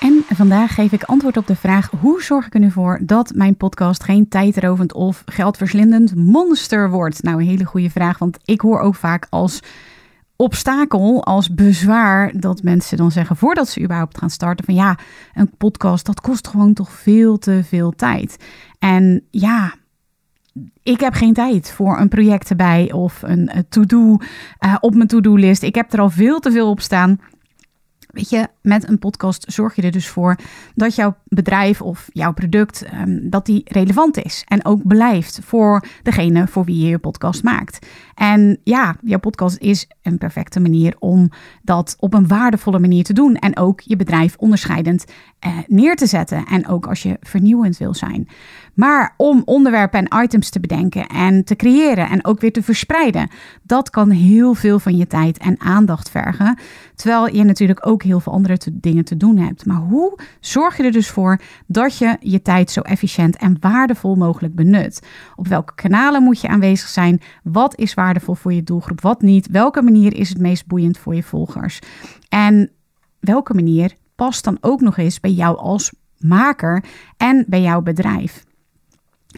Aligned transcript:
En 0.00 0.24
vandaag 0.28 0.74
geef 0.74 0.92
ik 0.92 1.02
antwoord 1.02 1.36
op 1.36 1.46
de 1.46 1.56
vraag: 1.56 1.90
hoe 2.00 2.22
zorg 2.22 2.46
ik 2.46 2.54
er 2.54 2.60
nu 2.60 2.70
voor 2.70 2.98
dat 3.02 3.32
mijn 3.34 3.56
podcast 3.56 4.04
geen 4.04 4.28
tijdrovend 4.28 4.92
of 4.92 5.22
geldverslindend 5.26 6.14
monster 6.14 6.90
wordt? 6.90 7.22
Nou, 7.22 7.40
een 7.40 7.46
hele 7.46 7.64
goede 7.64 7.90
vraag, 7.90 8.18
want 8.18 8.38
ik 8.44 8.60
hoor 8.60 8.80
ook 8.80 8.94
vaak 8.94 9.26
als 9.30 9.60
obstakel, 10.36 11.24
als 11.24 11.54
bezwaar 11.54 12.32
dat 12.40 12.62
mensen 12.62 12.96
dan 12.96 13.10
zeggen 13.10 13.36
voordat 13.36 13.68
ze 13.68 13.80
überhaupt 13.80 14.18
gaan 14.18 14.30
starten 14.30 14.64
van 14.64 14.74
ja, 14.74 14.98
een 15.34 15.50
podcast 15.56 16.06
dat 16.06 16.20
kost 16.20 16.48
gewoon 16.48 16.72
toch 16.72 16.92
veel 16.92 17.38
te 17.38 17.60
veel 17.64 17.90
tijd. 17.90 18.36
En 18.78 19.24
ja, 19.30 19.74
ik 20.82 21.00
heb 21.00 21.14
geen 21.14 21.32
tijd 21.32 21.72
voor 21.72 21.98
een 21.98 22.08
project 22.08 22.50
erbij 22.50 22.92
of 22.92 23.22
een 23.22 23.50
to-do 23.68 24.16
uh, 24.64 24.76
op 24.80 24.94
mijn 24.94 25.08
to-do-list. 25.08 25.62
Ik 25.62 25.74
heb 25.74 25.92
er 25.92 26.00
al 26.00 26.10
veel 26.10 26.40
te 26.40 26.52
veel 26.52 26.70
op 26.70 26.80
staan. 26.80 27.20
Weet 28.08 28.30
je, 28.30 28.48
met 28.62 28.88
een 28.88 28.98
podcast 28.98 29.44
zorg 29.52 29.76
je 29.76 29.82
er 29.82 29.90
dus 29.90 30.08
voor 30.08 30.38
dat 30.74 30.94
jouw 30.94 31.16
bedrijf 31.24 31.82
of 31.82 32.08
jouw 32.12 32.32
product 32.32 32.84
um, 32.94 33.30
dat 33.30 33.46
die 33.46 33.62
relevant 33.64 34.16
is 34.24 34.44
en 34.46 34.64
ook 34.64 34.86
blijft 34.86 35.40
voor 35.42 35.84
degene 36.02 36.46
voor 36.46 36.64
wie 36.64 36.78
je 36.78 36.88
je 36.88 36.98
podcast 36.98 37.42
maakt. 37.42 37.86
En 38.14 38.60
ja, 38.64 38.96
jouw 39.02 39.18
podcast 39.18 39.58
is 39.58 39.88
een 40.02 40.18
perfecte 40.18 40.60
manier 40.60 40.96
om 40.98 41.30
dat 41.62 41.96
op 41.98 42.14
een 42.14 42.28
waardevolle 42.28 42.78
manier 42.78 43.04
te 43.04 43.12
doen 43.12 43.34
en 43.34 43.56
ook 43.56 43.80
je 43.80 43.96
bedrijf 43.96 44.36
onderscheidend 44.36 45.04
uh, 45.46 45.58
neer 45.66 45.96
te 45.96 46.06
zetten 46.06 46.44
en 46.44 46.68
ook 46.68 46.86
als 46.86 47.02
je 47.02 47.16
vernieuwend 47.20 47.76
wil 47.76 47.94
zijn. 47.94 48.28
Maar 48.78 49.14
om 49.16 49.42
onderwerpen 49.44 50.04
en 50.04 50.22
items 50.22 50.50
te 50.50 50.60
bedenken 50.60 51.06
en 51.06 51.44
te 51.44 51.56
creëren 51.56 52.08
en 52.08 52.24
ook 52.24 52.40
weer 52.40 52.52
te 52.52 52.62
verspreiden, 52.62 53.30
dat 53.62 53.90
kan 53.90 54.10
heel 54.10 54.54
veel 54.54 54.78
van 54.78 54.96
je 54.96 55.06
tijd 55.06 55.38
en 55.38 55.60
aandacht 55.60 56.10
vergen. 56.10 56.58
Terwijl 56.94 57.34
je 57.34 57.44
natuurlijk 57.44 57.86
ook 57.86 58.02
heel 58.02 58.20
veel 58.20 58.32
andere 58.32 58.58
dingen 58.72 59.04
te 59.04 59.16
doen 59.16 59.38
hebt. 59.38 59.66
Maar 59.66 59.76
hoe 59.76 60.18
zorg 60.40 60.76
je 60.76 60.82
er 60.82 60.92
dus 60.92 61.08
voor 61.08 61.40
dat 61.66 61.98
je 61.98 62.16
je 62.20 62.42
tijd 62.42 62.70
zo 62.70 62.80
efficiënt 62.80 63.36
en 63.36 63.56
waardevol 63.60 64.14
mogelijk 64.14 64.54
benut? 64.54 65.06
Op 65.36 65.48
welke 65.48 65.74
kanalen 65.74 66.22
moet 66.22 66.40
je 66.40 66.48
aanwezig 66.48 66.88
zijn? 66.88 67.20
Wat 67.42 67.78
is 67.78 67.94
waardevol 67.94 68.34
voor 68.34 68.52
je 68.52 68.62
doelgroep? 68.62 69.00
Wat 69.00 69.22
niet? 69.22 69.48
Welke 69.50 69.82
manier 69.82 70.16
is 70.16 70.28
het 70.28 70.38
meest 70.38 70.66
boeiend 70.66 70.98
voor 70.98 71.14
je 71.14 71.22
volgers? 71.22 71.78
En 72.28 72.70
welke 73.20 73.54
manier 73.54 73.94
past 74.14 74.44
dan 74.44 74.58
ook 74.60 74.80
nog 74.80 74.96
eens 74.96 75.20
bij 75.20 75.32
jou 75.32 75.56
als 75.56 75.92
maker 76.18 76.84
en 77.16 77.44
bij 77.48 77.62
jouw 77.62 77.82
bedrijf? 77.82 78.46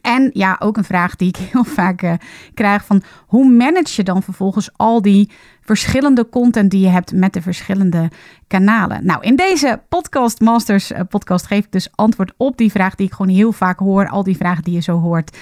En 0.02 0.30
ja, 0.32 0.56
ook 0.58 0.76
een 0.76 0.84
vraag 0.84 1.16
die 1.16 1.28
ik 1.28 1.36
heel 1.50 1.64
vaak 1.64 2.02
uh, 2.02 2.12
krijg 2.54 2.84
van 2.84 3.02
hoe 3.26 3.50
manage 3.50 3.92
je 3.96 4.02
dan 4.02 4.22
vervolgens 4.22 4.70
al 4.76 5.02
die 5.02 5.30
verschillende 5.60 6.28
content 6.28 6.70
die 6.70 6.80
je 6.80 6.88
hebt 6.88 7.12
met 7.12 7.32
de 7.32 7.42
verschillende 7.42 8.10
kanalen? 8.46 9.06
Nou, 9.06 9.22
in 9.22 9.36
deze 9.36 9.80
Podcast 9.88 10.40
Masters 10.40 10.92
uh, 10.92 11.00
podcast 11.08 11.46
geef 11.46 11.64
ik 11.64 11.72
dus 11.72 11.88
antwoord 11.94 12.32
op 12.36 12.56
die 12.56 12.70
vraag 12.70 12.94
die 12.94 13.06
ik 13.06 13.12
gewoon 13.12 13.34
heel 13.34 13.52
vaak 13.52 13.78
hoor, 13.78 14.08
al 14.08 14.22
die 14.22 14.36
vragen 14.36 14.64
die 14.64 14.74
je 14.74 14.80
zo 14.80 14.98
hoort. 14.98 15.36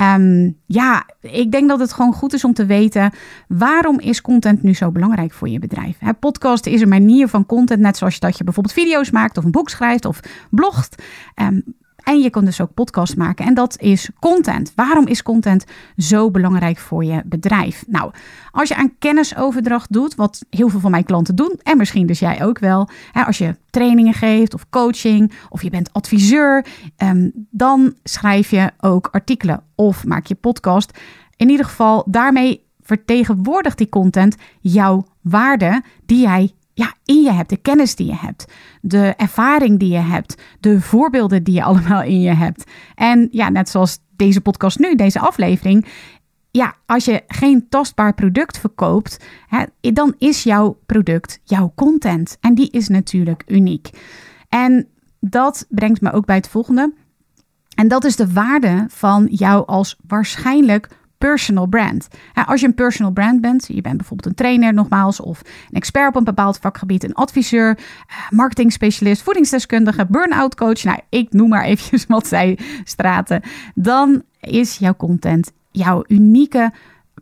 Um, 0.00 0.56
ja, 0.66 1.06
ik 1.20 1.52
denk 1.52 1.68
dat 1.68 1.80
het 1.80 1.92
gewoon 1.92 2.12
goed 2.12 2.32
is 2.32 2.44
om 2.44 2.54
te 2.54 2.66
weten 2.66 3.12
waarom 3.48 4.00
is 4.00 4.20
content 4.20 4.62
nu 4.62 4.74
zo 4.74 4.90
belangrijk 4.90 5.32
voor 5.32 5.48
je 5.48 5.58
bedrijf? 5.58 5.96
Hè, 5.98 6.12
podcast 6.12 6.66
is 6.66 6.80
een 6.80 6.88
manier 6.88 7.28
van 7.28 7.46
content, 7.46 7.80
net 7.80 7.96
zoals 7.96 8.18
dat 8.18 8.38
je 8.38 8.44
bijvoorbeeld 8.44 8.74
video's 8.74 9.10
maakt 9.10 9.38
of 9.38 9.44
een 9.44 9.50
boek 9.50 9.68
schrijft 9.68 10.04
of 10.04 10.20
blogt. 10.50 11.02
Um, 11.42 11.64
en 12.04 12.20
je 12.20 12.30
kan 12.30 12.44
dus 12.44 12.60
ook 12.60 12.74
podcast 12.74 13.16
maken. 13.16 13.46
En 13.46 13.54
dat 13.54 13.80
is 13.80 14.10
content. 14.20 14.72
Waarom 14.74 15.06
is 15.06 15.22
content 15.22 15.64
zo 15.96 16.30
belangrijk 16.30 16.78
voor 16.78 17.04
je 17.04 17.22
bedrijf? 17.24 17.84
Nou, 17.86 18.12
als 18.50 18.68
je 18.68 18.76
aan 18.76 18.98
kennisoverdracht 18.98 19.92
doet, 19.92 20.14
wat 20.14 20.44
heel 20.50 20.68
veel 20.68 20.80
van 20.80 20.90
mijn 20.90 21.04
klanten 21.04 21.34
doen, 21.34 21.60
en 21.62 21.76
misschien 21.76 22.06
dus 22.06 22.18
jij 22.18 22.44
ook 22.44 22.58
wel, 22.58 22.88
hè, 23.12 23.24
als 23.24 23.38
je 23.38 23.56
trainingen 23.70 24.14
geeft 24.14 24.54
of 24.54 24.68
coaching 24.70 25.32
of 25.48 25.62
je 25.62 25.70
bent 25.70 25.92
adviseur, 25.92 26.66
um, 26.98 27.32
dan 27.50 27.94
schrijf 28.02 28.50
je 28.50 28.70
ook 28.80 29.08
artikelen 29.12 29.62
of 29.74 30.04
maak 30.04 30.26
je 30.26 30.34
podcast. 30.34 30.98
In 31.36 31.48
ieder 31.48 31.66
geval, 31.66 32.04
daarmee 32.06 32.62
vertegenwoordigt 32.82 33.78
die 33.78 33.88
content 33.88 34.36
jouw 34.60 35.06
waarde 35.20 35.82
die 36.06 36.20
jij 36.20 36.52
ja, 36.74 36.94
in 37.04 37.22
je 37.22 37.32
hebt, 37.32 37.48
de 37.48 37.56
kennis 37.56 37.94
die 37.94 38.06
je 38.06 38.16
hebt, 38.16 38.52
de 38.80 39.14
ervaring 39.16 39.78
die 39.78 39.92
je 39.92 39.98
hebt, 39.98 40.42
de 40.60 40.80
voorbeelden 40.80 41.44
die 41.44 41.54
je 41.54 41.62
allemaal 41.70 42.02
in 42.02 42.20
je 42.20 42.34
hebt. 42.34 42.64
En 42.94 43.28
ja, 43.30 43.48
net 43.48 43.68
zoals 43.68 43.98
deze 44.16 44.40
podcast 44.40 44.78
nu, 44.78 44.94
deze 44.94 45.20
aflevering. 45.20 45.86
Ja, 46.50 46.74
als 46.86 47.04
je 47.04 47.22
geen 47.26 47.68
tastbaar 47.68 48.14
product 48.14 48.58
verkoopt, 48.58 49.24
hè, 49.46 49.64
dan 49.92 50.14
is 50.18 50.42
jouw 50.42 50.78
product 50.86 51.40
jouw 51.44 51.72
content. 51.74 52.36
En 52.40 52.54
die 52.54 52.70
is 52.70 52.88
natuurlijk 52.88 53.42
uniek. 53.46 53.90
En 54.48 54.88
dat 55.20 55.66
brengt 55.68 56.00
me 56.00 56.12
ook 56.12 56.26
bij 56.26 56.36
het 56.36 56.48
volgende. 56.48 56.92
En 57.74 57.88
dat 57.88 58.04
is 58.04 58.16
de 58.16 58.32
waarde 58.32 58.84
van 58.88 59.26
jou 59.30 59.66
als 59.66 59.96
waarschijnlijk 60.06 60.88
personal 61.28 61.66
brand. 61.66 62.08
als 62.46 62.60
je 62.60 62.66
een 62.66 62.74
personal 62.74 63.12
brand 63.12 63.40
bent, 63.40 63.66
je 63.66 63.80
bent 63.80 63.96
bijvoorbeeld 63.96 64.28
een 64.28 64.34
trainer 64.34 64.74
nogmaals, 64.74 65.20
of 65.20 65.40
een 65.40 65.76
expert 65.76 66.08
op 66.08 66.16
een 66.16 66.24
bepaald 66.24 66.58
vakgebied, 66.58 67.04
een 67.04 67.14
adviseur, 67.14 67.78
eh, 68.06 68.16
marketing 68.30 68.72
specialist, 68.72 69.22
voedingsdeskundige, 69.22 70.06
burn-out 70.08 70.54
coach, 70.54 70.82
nou 70.82 70.98
ik 71.08 71.32
noem 71.32 71.48
maar 71.48 71.64
eventjes 71.64 72.06
wat 72.16 72.26
zij 72.26 72.58
straten, 72.84 73.42
dan 73.74 74.22
is 74.40 74.76
jouw 74.76 74.94
content, 74.96 75.52
jouw 75.70 76.04
unieke 76.06 76.72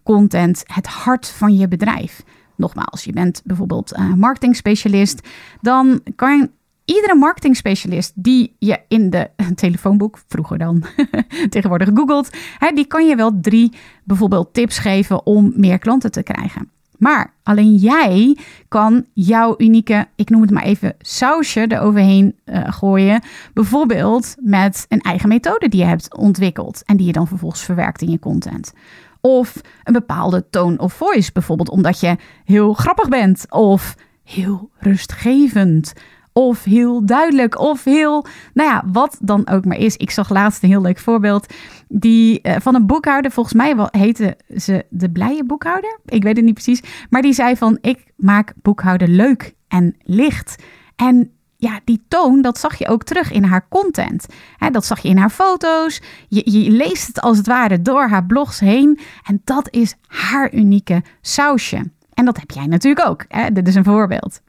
content, 0.02 0.62
het 0.66 0.87
hart 0.87 1.28
van 1.28 1.56
je 1.56 1.69
bedrijf. 1.69 2.22
Nogmaals, 2.56 3.05
je 3.05 3.12
bent 3.12 3.43
bijvoorbeeld 3.44 3.93
uh, 3.98 4.14
marketing 4.14 4.56
specialist, 4.56 5.28
dan 5.60 6.00
kan 6.16 6.50
iedere 6.84 7.14
marketingspecialist 7.14 8.12
die 8.14 8.56
je 8.58 8.81
in 8.88 9.11
de 9.11 9.31
telefoonboek, 9.55 10.19
vroeger 10.26 10.58
dan 10.58 10.84
tegenwoordig 11.50 11.88
googelt, 11.94 12.31
die 12.75 12.87
kan 12.87 13.06
je 13.06 13.17
wel 13.17 13.40
drie 13.40 13.73
bijvoorbeeld 14.05 14.55
tips 14.55 14.79
geven 14.79 15.26
om 15.26 15.52
meer 15.56 15.79
klanten 15.79 16.11
te 16.11 16.23
krijgen. 16.23 16.70
Maar 17.02 17.34
alleen 17.43 17.75
jij 17.75 18.38
kan 18.69 19.06
jouw 19.12 19.55
unieke, 19.58 20.06
ik 20.17 20.31
noem 20.31 20.40
het 20.40 20.50
maar 20.50 20.62
even, 20.62 20.94
sausje 20.99 21.67
eroverheen 21.69 22.37
uh, 22.44 22.73
gooien. 22.73 23.23
Bijvoorbeeld 23.55 24.34
met 24.38 24.87
een 24.88 25.00
eigen 25.00 25.29
methode 25.29 25.69
die 25.69 25.81
je 25.81 25.87
hebt 25.87 26.17
ontwikkeld 26.17 26.82
en 26.84 26.96
die 26.96 27.06
je 27.06 27.12
dan 27.12 27.26
vervolgens 27.26 27.62
verwerkt 27.62 28.02
in 28.02 28.11
je 28.11 28.19
content. 28.19 28.73
Of 29.20 29.61
een 29.84 29.93
bepaalde 29.93 30.44
tone 30.50 30.79
of 30.79 30.93
voice, 30.93 31.32
bijvoorbeeld 31.32 31.70
omdat 31.70 32.00
je 32.00 32.17
heel 32.44 32.73
grappig 32.73 33.08
bent 33.08 33.46
of 33.49 33.94
heel 34.25 34.70
rustgevend 34.79 35.93
of 36.32 36.64
heel 36.64 37.06
duidelijk 37.06 37.58
of 37.58 37.84
heel, 37.84 38.26
nou 38.55 38.69
ja, 38.69 38.84
wat 38.93 39.19
dan 39.20 39.49
ook 39.49 39.64
maar 39.64 39.79
is. 39.79 39.96
Ik 39.96 40.11
zag 40.11 40.31
laatst 40.31 40.62
een 40.62 40.69
heel 40.69 40.81
leuk 40.81 40.99
voorbeeld 40.99 41.55
die, 41.88 42.40
uh, 42.43 42.56
van 42.58 42.75
een 42.75 42.87
boekhouder. 42.87 43.31
Volgens 43.31 43.55
mij 43.55 43.88
heette 43.90 44.37
ze 44.56 44.84
de 44.90 45.11
blije 45.11 45.44
boekhouder. 45.44 45.99
Ik 46.05 46.23
weet 46.23 46.37
het 46.37 46.44
niet 46.44 46.55
precies. 46.55 46.82
Maar 47.11 47.23
die 47.23 47.32
zei 47.32 47.56
van, 47.56 47.79
ik 47.81 48.05
maak 48.17 48.52
boekhouden 48.62 49.14
leuk 49.14 49.55
en 49.69 49.96
licht. 50.02 50.62
En 50.96 51.31
ja, 51.56 51.81
die 51.84 52.05
toon, 52.08 52.43
dat 52.43 52.58
zag 52.58 52.79
je 52.79 52.88
ook 52.88 53.05
terug 53.05 53.32
in 53.32 53.44
haar 53.44 53.67
content. 53.69 54.26
dat 54.70 54.84
zag 54.84 55.00
je 55.00 55.08
in 55.08 55.17
haar 55.17 55.31
foto's. 55.31 56.02
Je, 56.29 56.62
je, 56.62 56.70
leest 56.70 57.06
het 57.06 57.20
als 57.20 57.37
het 57.37 57.46
ware 57.46 57.82
door 57.82 58.08
haar 58.08 58.25
blogs 58.25 58.61
heen. 58.61 58.99
En 59.25 59.40
dat 59.44 59.70
is 59.70 59.94
haar 60.06 60.55
unieke 60.55 61.02
sausje. 61.20 61.90
En 62.14 62.25
dat 62.25 62.38
heb 62.38 62.50
jij 62.50 62.67
natuurlijk 62.67 63.08
ook. 63.08 63.26
Dit 63.55 63.69
is 63.69 63.75
een 63.75 63.84
voorbeeld. 63.84 64.40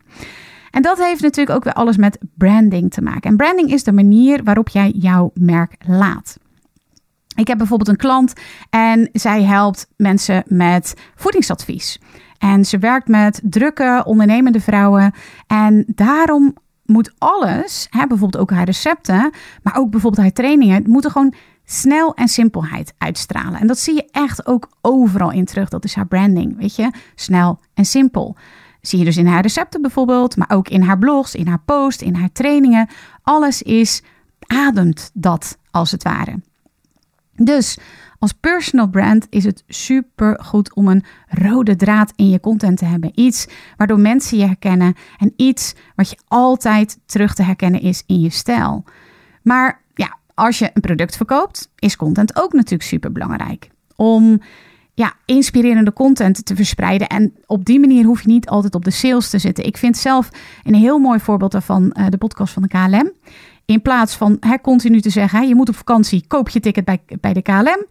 En 0.74 0.82
dat 0.82 0.98
heeft 0.98 1.22
natuurlijk 1.22 1.58
ook 1.58 1.64
weer 1.64 1.74
alles 1.74 1.98
met 1.98 2.18
branding 2.38 2.92
te 2.92 3.02
maken. 3.02 3.30
En 3.30 3.38
branding 3.38 3.72
is 3.72 3.84
de 3.84 3.92
manier 3.92 4.44
waarop 4.44 4.70
jij 4.70 4.90
jouw 4.90 5.32
merk 5.34 5.76
laat. 5.88 6.38
Ik 7.36 7.48
heb 7.48 7.58
bijvoorbeeld 7.58 7.90
een 7.90 7.96
klant 7.96 8.34
en 8.70 9.10
zij 9.12 9.44
helpt 9.44 9.88
mensen 9.98 10.44
met 10.48 10.94
voedingsadvies. 11.16 12.00
En 12.38 12.66
ze 12.66 12.78
werkt 12.78 13.08
met 13.08 13.42
drukke, 13.44 14.02
ondernemende 14.06 14.60
vrouwen. 14.60 15.14
En 15.48 15.86
daarom 15.88 16.56
moet 16.86 17.14
alles, 17.18 17.88
hè, 17.90 18.08
bijvoorbeeld 18.08 18.42
ook 18.42 18.52
haar 18.52 18.66
recepten, 18.66 19.32
maar 19.64 19.78
ook 19.78 19.90
bijvoorbeeld 19.90 20.22
haar 20.22 20.34
trainingen, 20.34 20.90
moeten 20.90 21.12
gewoon 21.12 21.34
snel 21.66 22.14
en 22.14 22.28
simpelheid 22.28 22.94
uitstralen. 22.98 23.60
En 23.60 23.68
dat 23.68 23.80
zie 23.80 23.96
je 23.96 24.10
echt 24.12 24.48
ook 24.48 24.70
overal 24.82 25.32
in 25.32 25.46
terug. 25.46 25.70
Dat 25.70 25.84
is 25.84 25.96
haar 25.96 26.08
branding, 26.08 26.58
weet 26.58 26.76
je? 26.76 26.92
Snel 27.16 27.60
en 27.74 27.86
simpel. 27.86 28.38
Zie 28.88 29.00
je 29.00 29.06
dus 29.06 29.18
in 29.18 29.26
haar 29.26 29.42
recepten 29.42 29.82
bijvoorbeeld, 29.82 30.38
maar 30.38 30.50
ook 30.52 30.68
in 30.68 30.82
haar 30.82 30.98
blogs, 30.98 31.36
in 31.36 31.48
haar 31.48 31.62
post, 31.66 32.02
in 32.02 32.16
haar 32.16 32.32
trainingen. 32.32 32.90
Alles 33.22 33.62
is, 33.62 34.02
ademt 34.48 35.12
dat 35.14 35.58
als 35.72 35.92
het 35.92 36.04
ware. 36.04 36.42
Dus 37.36 37.78
als 38.20 38.32
personal 38.32 38.90
brand 38.90 39.28
is 39.30 39.44
het 39.44 39.64
super 39.68 40.44
goed 40.44 40.74
om 40.74 40.88
een 40.88 41.04
rode 41.28 41.76
draad 41.76 42.14
in 42.16 42.30
je 42.30 42.40
content 42.40 42.78
te 42.78 42.86
hebben. 42.86 43.12
Iets 43.16 43.48
waardoor 43.78 44.00
mensen 44.00 44.38
je 44.38 44.46
herkennen 44.46 44.94
en 45.18 45.34
iets 45.36 45.74
wat 45.96 46.10
je 46.10 46.18
altijd 46.28 47.00
terug 47.06 47.34
te 47.34 47.44
herkennen 47.44 47.82
is 47.82 48.04
in 48.06 48.20
je 48.20 48.30
stijl. 48.30 48.84
Maar 49.42 49.82
ja, 49.94 50.18
als 50.34 50.60
je 50.60 50.70
een 50.74 50.82
product 50.82 51.18
verkoopt, 51.18 51.72
is 51.76 51.96
content 51.96 52.36
ook 52.36 52.54
natuurlijk 52.54 52.90
super 52.90 53.12
belangrijk. 53.12 53.70
Om 53.96 54.42
ja, 54.94 55.14
inspirerende 55.26 55.94
content 55.94 56.46
te 56.46 56.56
verspreiden. 56.56 57.08
En 57.08 57.34
op 57.46 57.66
die 57.66 57.80
manier 57.80 58.06
hoef 58.06 58.22
je 58.22 58.28
niet 58.28 58.48
altijd 58.48 58.76
op 58.76 58.86
de 58.86 58.92
sales 58.92 59.30
te 59.30 59.40
zitten. 59.40 59.66
Ik 59.66 59.78
vind 59.78 59.98
zelf 59.98 60.30
een 60.64 60.76
heel 60.76 61.00
mooi 61.00 61.20
voorbeeld 61.20 61.52
daarvan 61.52 61.96
uh, 62.00 62.06
de 62.10 62.18
podcast 62.18 62.54
van 62.54 62.62
de 62.62 62.68
KLM. 62.68 63.12
In 63.66 63.82
plaats 63.82 64.16
van 64.16 64.38
hè, 64.40 64.62
continu 64.62 65.02
te 65.02 65.10
zeggen, 65.10 65.48
je 65.48 65.56
moet 65.56 65.70
op 65.70 65.76
vakantie, 65.76 66.28
koop 66.28 66.50
je 66.50 66.60
ticket 66.60 66.86
bij, 66.86 67.02
bij 67.20 67.34
de 67.34 67.42
KLM. 67.42 67.86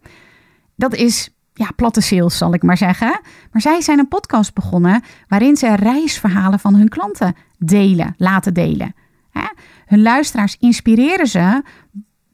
Dat 0.74 0.94
is 0.94 1.30
ja, 1.54 1.70
platte 1.76 2.00
sales, 2.00 2.36
zal 2.36 2.54
ik 2.54 2.62
maar 2.62 2.76
zeggen. 2.76 3.20
Maar 3.50 3.60
zij 3.60 3.80
zijn 3.80 3.98
een 3.98 4.08
podcast 4.08 4.54
begonnen 4.54 5.02
waarin 5.28 5.56
ze 5.56 5.76
reisverhalen 5.76 6.58
van 6.58 6.74
hun 6.74 6.88
klanten 6.88 7.34
delen, 7.58 8.14
laten 8.16 8.54
delen. 8.54 8.94
Hè? 9.30 9.46
Hun 9.86 10.02
luisteraars 10.02 10.56
inspireren 10.58 11.26
ze 11.26 11.62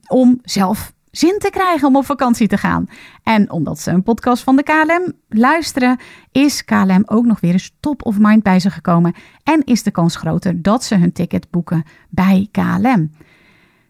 om 0.07 0.39
zelf 0.43 0.93
zin 1.11 1.39
te 1.39 1.51
krijgen 1.51 1.89
om 1.89 1.97
op 1.97 2.05
vakantie 2.05 2.49
te 2.49 2.57
gaan. 2.57 2.89
En 3.23 3.51
omdat 3.51 3.81
ze 3.81 3.91
een 3.91 4.03
podcast 4.03 4.43
van 4.43 4.57
de 4.57 4.63
KLM 4.63 5.13
luisteren, 5.29 5.99
is 6.33 6.65
KLM 6.65 7.03
ook 7.07 7.25
nog 7.25 7.41
weer 7.41 7.53
eens 7.53 7.77
top 7.81 8.05
of 8.05 8.19
mind 8.19 8.43
bij 8.43 8.61
ze 8.61 8.71
gekomen. 8.71 9.15
En 9.43 9.65
is 9.65 9.83
de 9.83 9.91
kans 9.91 10.17
groter 10.17 10.63
dat 10.63 10.85
ze 10.85 10.95
hun 10.95 11.13
ticket 11.13 11.51
boeken 11.51 11.85
bij 12.09 12.49
KLM. 12.51 13.11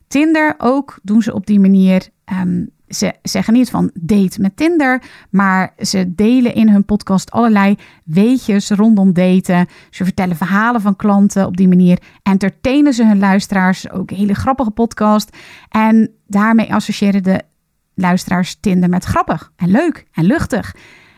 Tinder 0.08 0.54
ook 0.58 0.98
doen 1.02 1.22
ze 1.22 1.34
op 1.34 1.46
die 1.46 1.60
manier. 1.60 2.08
Ehm, 2.24 2.64
ze 2.88 3.14
zeggen 3.22 3.54
niet 3.54 3.70
van 3.70 3.90
date 3.94 4.40
met 4.40 4.56
Tinder, 4.56 5.02
maar 5.30 5.72
ze 5.78 6.14
delen 6.14 6.54
in 6.54 6.68
hun 6.68 6.84
podcast 6.84 7.30
allerlei 7.30 7.76
weetjes 8.04 8.70
rondom 8.70 9.12
daten. 9.12 9.66
Ze 9.90 10.04
vertellen 10.04 10.36
verhalen 10.36 10.80
van 10.80 10.96
klanten 10.96 11.46
op 11.46 11.56
die 11.56 11.68
manier. 11.68 11.98
Entertainen 12.22 12.92
ze 12.92 13.06
hun 13.06 13.18
luisteraars. 13.18 13.90
Ook 13.90 14.10
een 14.10 14.16
hele 14.16 14.34
grappige 14.34 14.70
podcast. 14.70 15.36
En 15.68 16.10
daarmee 16.26 16.74
associëren 16.74 17.22
de 17.22 17.42
luisteraars 17.94 18.56
Tinder 18.60 18.88
met 18.88 19.04
grappig 19.04 19.52
en 19.56 19.70
leuk 19.70 20.06
en 20.12 20.24
luchtig. 20.24 20.74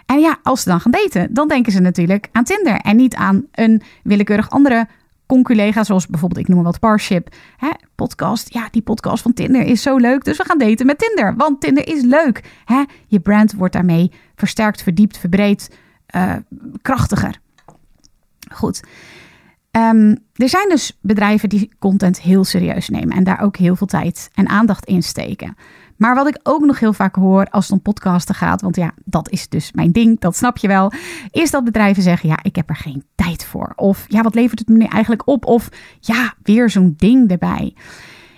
En 0.07 0.19
ja, 0.19 0.39
als 0.43 0.63
ze 0.63 0.69
dan 0.69 0.81
gaan 0.81 0.93
daten, 0.93 1.35
dan 1.35 1.49
denken 1.49 1.73
ze 1.73 1.81
natuurlijk 1.81 2.29
aan 2.33 2.45
Tinder 2.45 2.77
en 2.77 2.97
niet 2.97 3.15
aan 3.15 3.47
een 3.53 3.83
willekeurig 4.03 4.51
andere 4.51 4.89
conculega, 5.31 5.85
zoals 5.85 6.07
bijvoorbeeld, 6.07 6.41
ik 6.41 6.55
noem 6.55 6.63
wat 6.63 6.79
Parship, 6.79 7.35
hè, 7.57 7.71
podcast. 7.95 8.53
Ja, 8.53 8.69
die 8.71 8.83
podcast 8.83 9.23
van 9.23 9.33
Tinder 9.33 9.63
is 9.63 9.83
zo 9.83 9.97
leuk, 9.97 10.25
dus 10.25 10.37
we 10.37 10.45
gaan 10.45 10.59
daten 10.59 10.87
met 10.87 10.99
Tinder, 10.99 11.37
want 11.37 11.61
Tinder 11.61 11.89
is 11.89 12.03
leuk. 12.03 12.45
Hè? 12.65 12.83
Je 13.07 13.21
brand 13.21 13.53
wordt 13.53 13.73
daarmee 13.73 14.11
versterkt, 14.35 14.83
verdiept, 14.83 15.19
verbreed, 15.19 15.77
uh, 16.15 16.33
krachtiger. 16.83 17.41
Goed. 18.53 18.83
Um, 19.71 20.19
er 20.35 20.49
zijn 20.49 20.69
dus 20.69 20.99
bedrijven 21.01 21.49
die 21.49 21.71
content 21.79 22.21
heel 22.21 22.45
serieus 22.45 22.89
nemen 22.89 23.17
en 23.17 23.25
daar 23.25 23.41
ook 23.41 23.57
heel 23.57 23.77
veel 23.77 23.87
tijd 23.87 24.31
en 24.35 24.49
aandacht 24.49 24.85
in 24.85 25.03
steken. 25.03 25.57
Maar 26.01 26.15
wat 26.15 26.29
ik 26.29 26.41
ook 26.43 26.65
nog 26.65 26.79
heel 26.79 26.93
vaak 26.93 27.15
hoor 27.15 27.47
als 27.51 27.65
het 27.65 27.73
om 27.73 27.83
podcasten 27.83 28.35
gaat, 28.35 28.61
want 28.61 28.77
ja, 28.77 28.93
dat 29.05 29.31
is 29.31 29.49
dus 29.49 29.73
mijn 29.73 29.93
ding, 29.93 30.21
dat 30.21 30.37
snap 30.37 30.57
je 30.57 30.69
wel, 30.69 30.93
is 31.31 31.51
dat 31.51 31.65
bedrijven 31.65 32.03
zeggen: 32.03 32.29
ja, 32.29 32.39
ik 32.43 32.57
heb 32.57 32.69
er 32.69 32.77
geen 32.77 33.05
tijd 33.15 33.45
voor. 33.45 33.73
Of 33.77 34.05
ja, 34.09 34.23
wat 34.23 34.35
levert 34.35 34.59
het 34.59 34.69
me 34.69 34.77
nu 34.77 34.85
eigenlijk 34.85 35.29
op? 35.29 35.45
Of 35.45 35.69
ja, 36.01 36.35
weer 36.43 36.71
zo'n 36.71 36.95
ding 36.97 37.31
erbij. 37.31 37.75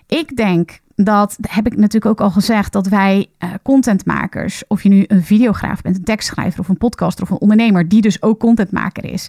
Ik 0.07 0.37
denk 0.37 0.81
dat, 0.95 1.39
heb 1.41 1.67
ik 1.67 1.77
natuurlijk 1.77 2.07
ook 2.07 2.21
al 2.21 2.31
gezegd, 2.31 2.73
dat 2.73 2.87
wij 2.87 3.27
uh, 3.39 3.51
contentmakers, 3.63 4.65
of 4.67 4.83
je 4.83 4.89
nu 4.89 5.05
een 5.07 5.25
videograaf 5.25 5.83
bent, 5.83 5.97
een 5.97 6.05
tekstschrijver 6.05 6.61
of 6.61 6.69
een 6.69 6.79
podcaster 6.79 7.25
of 7.25 7.31
een 7.31 7.41
ondernemer, 7.41 7.89
die 7.89 8.01
dus 8.01 8.23
ook 8.23 8.39
contentmaker 8.39 9.05
is, 9.05 9.29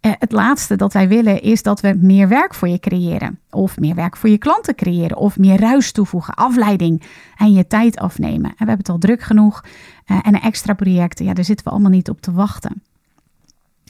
uh, 0.00 0.12
het 0.18 0.32
laatste 0.32 0.76
dat 0.76 0.92
wij 0.92 1.08
willen 1.08 1.42
is 1.42 1.62
dat 1.62 1.80
we 1.80 1.96
meer 2.00 2.28
werk 2.28 2.54
voor 2.54 2.68
je 2.68 2.78
creëren. 2.78 3.38
Of 3.50 3.78
meer 3.78 3.94
werk 3.94 4.16
voor 4.16 4.28
je 4.28 4.38
klanten 4.38 4.74
creëren. 4.74 5.16
Of 5.16 5.38
meer 5.38 5.60
ruis 5.60 5.92
toevoegen, 5.92 6.34
afleiding 6.34 7.02
en 7.36 7.52
je 7.52 7.66
tijd 7.66 7.98
afnemen. 7.98 8.50
En 8.50 8.56
we 8.56 8.56
hebben 8.56 8.78
het 8.78 8.88
al 8.88 8.98
druk 8.98 9.22
genoeg. 9.22 9.64
Uh, 10.06 10.18
en 10.22 10.40
extra 10.40 10.74
projecten, 10.74 11.24
ja, 11.24 11.34
daar 11.34 11.44
zitten 11.44 11.64
we 11.64 11.70
allemaal 11.70 11.90
niet 11.90 12.08
op 12.08 12.20
te 12.20 12.32
wachten. 12.32 12.82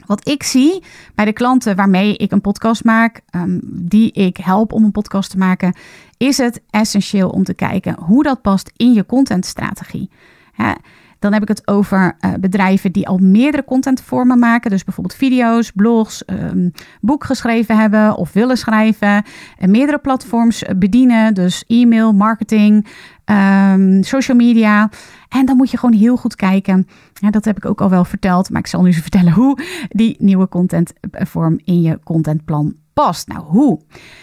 Wat 0.06 0.28
ik 0.28 0.42
zie 0.42 0.82
bij 1.14 1.24
de 1.24 1.32
klanten 1.32 1.76
waarmee 1.76 2.16
ik 2.16 2.32
een 2.32 2.40
podcast 2.40 2.84
maak, 2.84 3.20
um, 3.30 3.60
die 3.64 4.12
ik 4.12 4.36
help 4.36 4.72
om 4.72 4.84
een 4.84 4.92
podcast 4.92 5.30
te 5.30 5.38
maken, 5.38 5.74
is 6.16 6.38
het 6.38 6.62
essentieel 6.70 7.28
om 7.28 7.44
te 7.44 7.54
kijken 7.54 7.96
hoe 8.00 8.22
dat 8.22 8.42
past 8.42 8.72
in 8.76 8.92
je 8.92 9.06
contentstrategie. 9.06 10.10
Hè? 10.52 10.72
Dan 11.20 11.32
heb 11.32 11.42
ik 11.42 11.48
het 11.48 11.68
over 11.68 12.16
uh, 12.20 12.32
bedrijven 12.40 12.92
die 12.92 13.08
al 13.08 13.18
meerdere 13.18 13.64
contentvormen 13.64 14.38
maken. 14.38 14.70
Dus 14.70 14.84
bijvoorbeeld 14.84 15.16
video's, 15.18 15.70
blogs, 15.70 16.22
um, 16.26 16.72
boek 17.00 17.24
geschreven 17.24 17.78
hebben 17.78 18.16
of 18.16 18.32
willen 18.32 18.56
schrijven. 18.56 19.24
En 19.58 19.70
meerdere 19.70 19.98
platforms 19.98 20.64
bedienen. 20.76 21.34
Dus 21.34 21.64
e-mail, 21.66 22.12
marketing, 22.12 22.86
um, 23.24 24.02
social 24.02 24.36
media. 24.36 24.90
En 25.28 25.46
dan 25.46 25.56
moet 25.56 25.70
je 25.70 25.78
gewoon 25.78 25.98
heel 25.98 26.16
goed 26.16 26.36
kijken. 26.36 26.86
Ja, 27.12 27.30
dat 27.30 27.44
heb 27.44 27.56
ik 27.56 27.64
ook 27.64 27.80
al 27.80 27.90
wel 27.90 28.04
verteld. 28.04 28.50
Maar 28.50 28.60
ik 28.60 28.66
zal 28.66 28.80
nu 28.80 28.86
eens 28.86 29.00
vertellen 29.10 29.32
hoe 29.32 29.58
die 29.88 30.16
nieuwe 30.18 30.48
contentvorm 30.48 31.60
in 31.64 31.82
je 31.82 31.98
contentplan 32.04 32.74
past. 32.92 33.28
Nou, 33.28 33.44
hoe? 33.44 33.80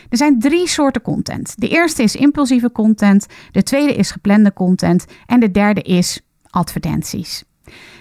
Er 0.10 0.18
zijn 0.18 0.40
drie 0.40 0.68
soorten 0.68 1.02
content. 1.02 1.54
De 1.58 1.68
eerste 1.68 2.04
is 2.04 2.16
impulsieve 2.16 2.72
content. 2.72 3.26
De 3.52 3.64
tweede 3.64 3.96
is 3.96 4.12
geplande 4.12 4.54
content. 4.54 5.06
En 5.26 5.40
de 5.40 5.52
derde 5.52 5.82
is 5.82 6.22
advertenties. 6.50 7.44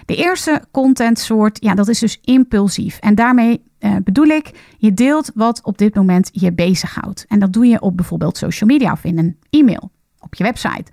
De 0.05 0.15
eerste 0.15 0.61
contentsoort, 0.71 1.63
ja, 1.63 1.75
dat 1.75 1.87
is 1.87 1.99
dus 1.99 2.19
impulsief. 2.21 2.97
En 2.99 3.15
daarmee 3.15 3.61
uh, 3.79 3.95
bedoel 4.03 4.25
ik, 4.25 4.51
je 4.77 4.93
deelt 4.93 5.31
wat 5.33 5.61
op 5.63 5.77
dit 5.77 5.95
moment 5.95 6.29
je 6.31 6.53
bezighoudt. 6.53 7.25
En 7.27 7.39
dat 7.39 7.53
doe 7.53 7.65
je 7.65 7.81
op 7.81 7.97
bijvoorbeeld 7.97 8.37
social 8.37 8.69
media 8.69 8.91
of 8.91 9.03
in 9.03 9.17
een 9.17 9.37
e-mail, 9.49 9.91
op 10.19 10.35
je 10.35 10.43
website. 10.43 10.91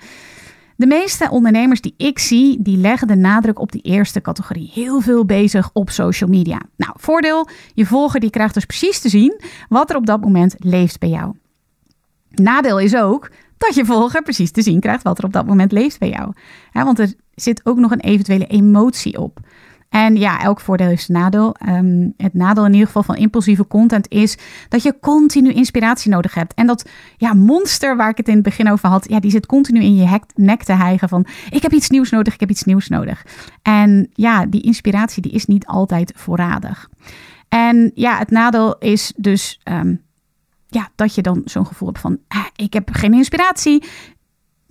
De 0.76 0.86
meeste 0.86 1.30
ondernemers 1.30 1.80
die 1.80 1.94
ik 1.96 2.18
zie, 2.18 2.62
die 2.62 2.76
leggen 2.76 3.08
de 3.08 3.16
nadruk 3.16 3.58
op 3.58 3.72
die 3.72 3.82
eerste 3.82 4.20
categorie. 4.20 4.70
Heel 4.74 5.00
veel 5.00 5.24
bezig 5.24 5.70
op 5.72 5.90
social 5.90 6.30
media. 6.30 6.60
Nou, 6.76 6.92
voordeel, 6.96 7.48
je 7.74 7.86
volger 7.86 8.20
die 8.20 8.30
krijgt 8.30 8.54
dus 8.54 8.64
precies 8.64 9.00
te 9.00 9.08
zien 9.08 9.40
wat 9.68 9.90
er 9.90 9.96
op 9.96 10.06
dat 10.06 10.20
moment 10.20 10.54
leeft 10.58 10.98
bij 10.98 11.08
jou. 11.08 11.34
Nadeel 12.30 12.78
is 12.80 12.96
ook 12.96 13.30
dat 13.58 13.74
je 13.74 13.84
volger 13.84 14.22
precies 14.22 14.50
te 14.50 14.62
zien 14.62 14.80
krijgt 14.80 15.02
wat 15.02 15.18
er 15.18 15.24
op 15.24 15.32
dat 15.32 15.46
moment 15.46 15.72
leeft 15.72 15.98
bij 15.98 16.08
jou. 16.08 16.32
want 16.72 16.98
er 16.98 17.14
zit 17.34 17.66
ook 17.66 17.78
nog 17.78 17.90
een 17.90 18.00
eventuele 18.00 18.46
emotie 18.46 19.20
op. 19.20 19.40
En 19.94 20.16
ja, 20.16 20.40
elk 20.42 20.60
voordeel 20.60 20.90
een 20.90 20.98
nadeel. 21.06 21.54
Ehm, 21.54 22.08
het 22.16 22.34
nadeel 22.34 22.64
in 22.64 22.72
ieder 22.72 22.86
geval 22.86 23.02
van 23.02 23.16
impulsieve 23.16 23.66
content 23.66 24.10
is 24.10 24.38
dat 24.68 24.82
je 24.82 24.98
continu 25.00 25.52
inspiratie 25.52 26.10
nodig 26.10 26.34
hebt. 26.34 26.54
En 26.54 26.66
dat 26.66 26.88
ja, 27.16 27.34
monster 27.34 27.96
waar 27.96 28.10
ik 28.10 28.16
het 28.16 28.28
in 28.28 28.34
het 28.34 28.42
begin 28.42 28.70
over 28.70 28.88
had, 28.88 29.08
ja, 29.08 29.20
die 29.20 29.30
zit 29.30 29.46
continu 29.46 29.80
in 29.80 29.94
je 29.94 30.20
nek 30.34 30.62
te 30.62 30.72
hijgen 30.72 31.08
van 31.08 31.26
ik 31.50 31.62
heb 31.62 31.72
iets 31.72 31.88
nieuws 31.88 32.10
nodig, 32.10 32.34
ik 32.34 32.40
heb 32.40 32.50
iets 32.50 32.64
nieuws 32.64 32.88
nodig. 32.88 33.26
En 33.62 34.10
ja, 34.12 34.46
die 34.46 34.62
inspiratie 34.62 35.22
die 35.22 35.32
is 35.32 35.46
niet 35.46 35.66
altijd 35.66 36.12
voorradig. 36.16 36.88
En 37.48 37.90
ja, 37.94 38.18
het 38.18 38.30
nadeel 38.30 38.78
is 38.78 39.12
dus 39.16 39.60
ehm, 39.62 39.94
ja, 40.68 40.88
dat 40.94 41.14
je 41.14 41.22
dan 41.22 41.42
zo'n 41.44 41.66
gevoel 41.66 41.88
hebt 41.88 42.00
van 42.00 42.18
ah, 42.28 42.46
ik 42.56 42.72
heb 42.72 42.88
geen 42.92 43.14
inspiratie. 43.14 43.84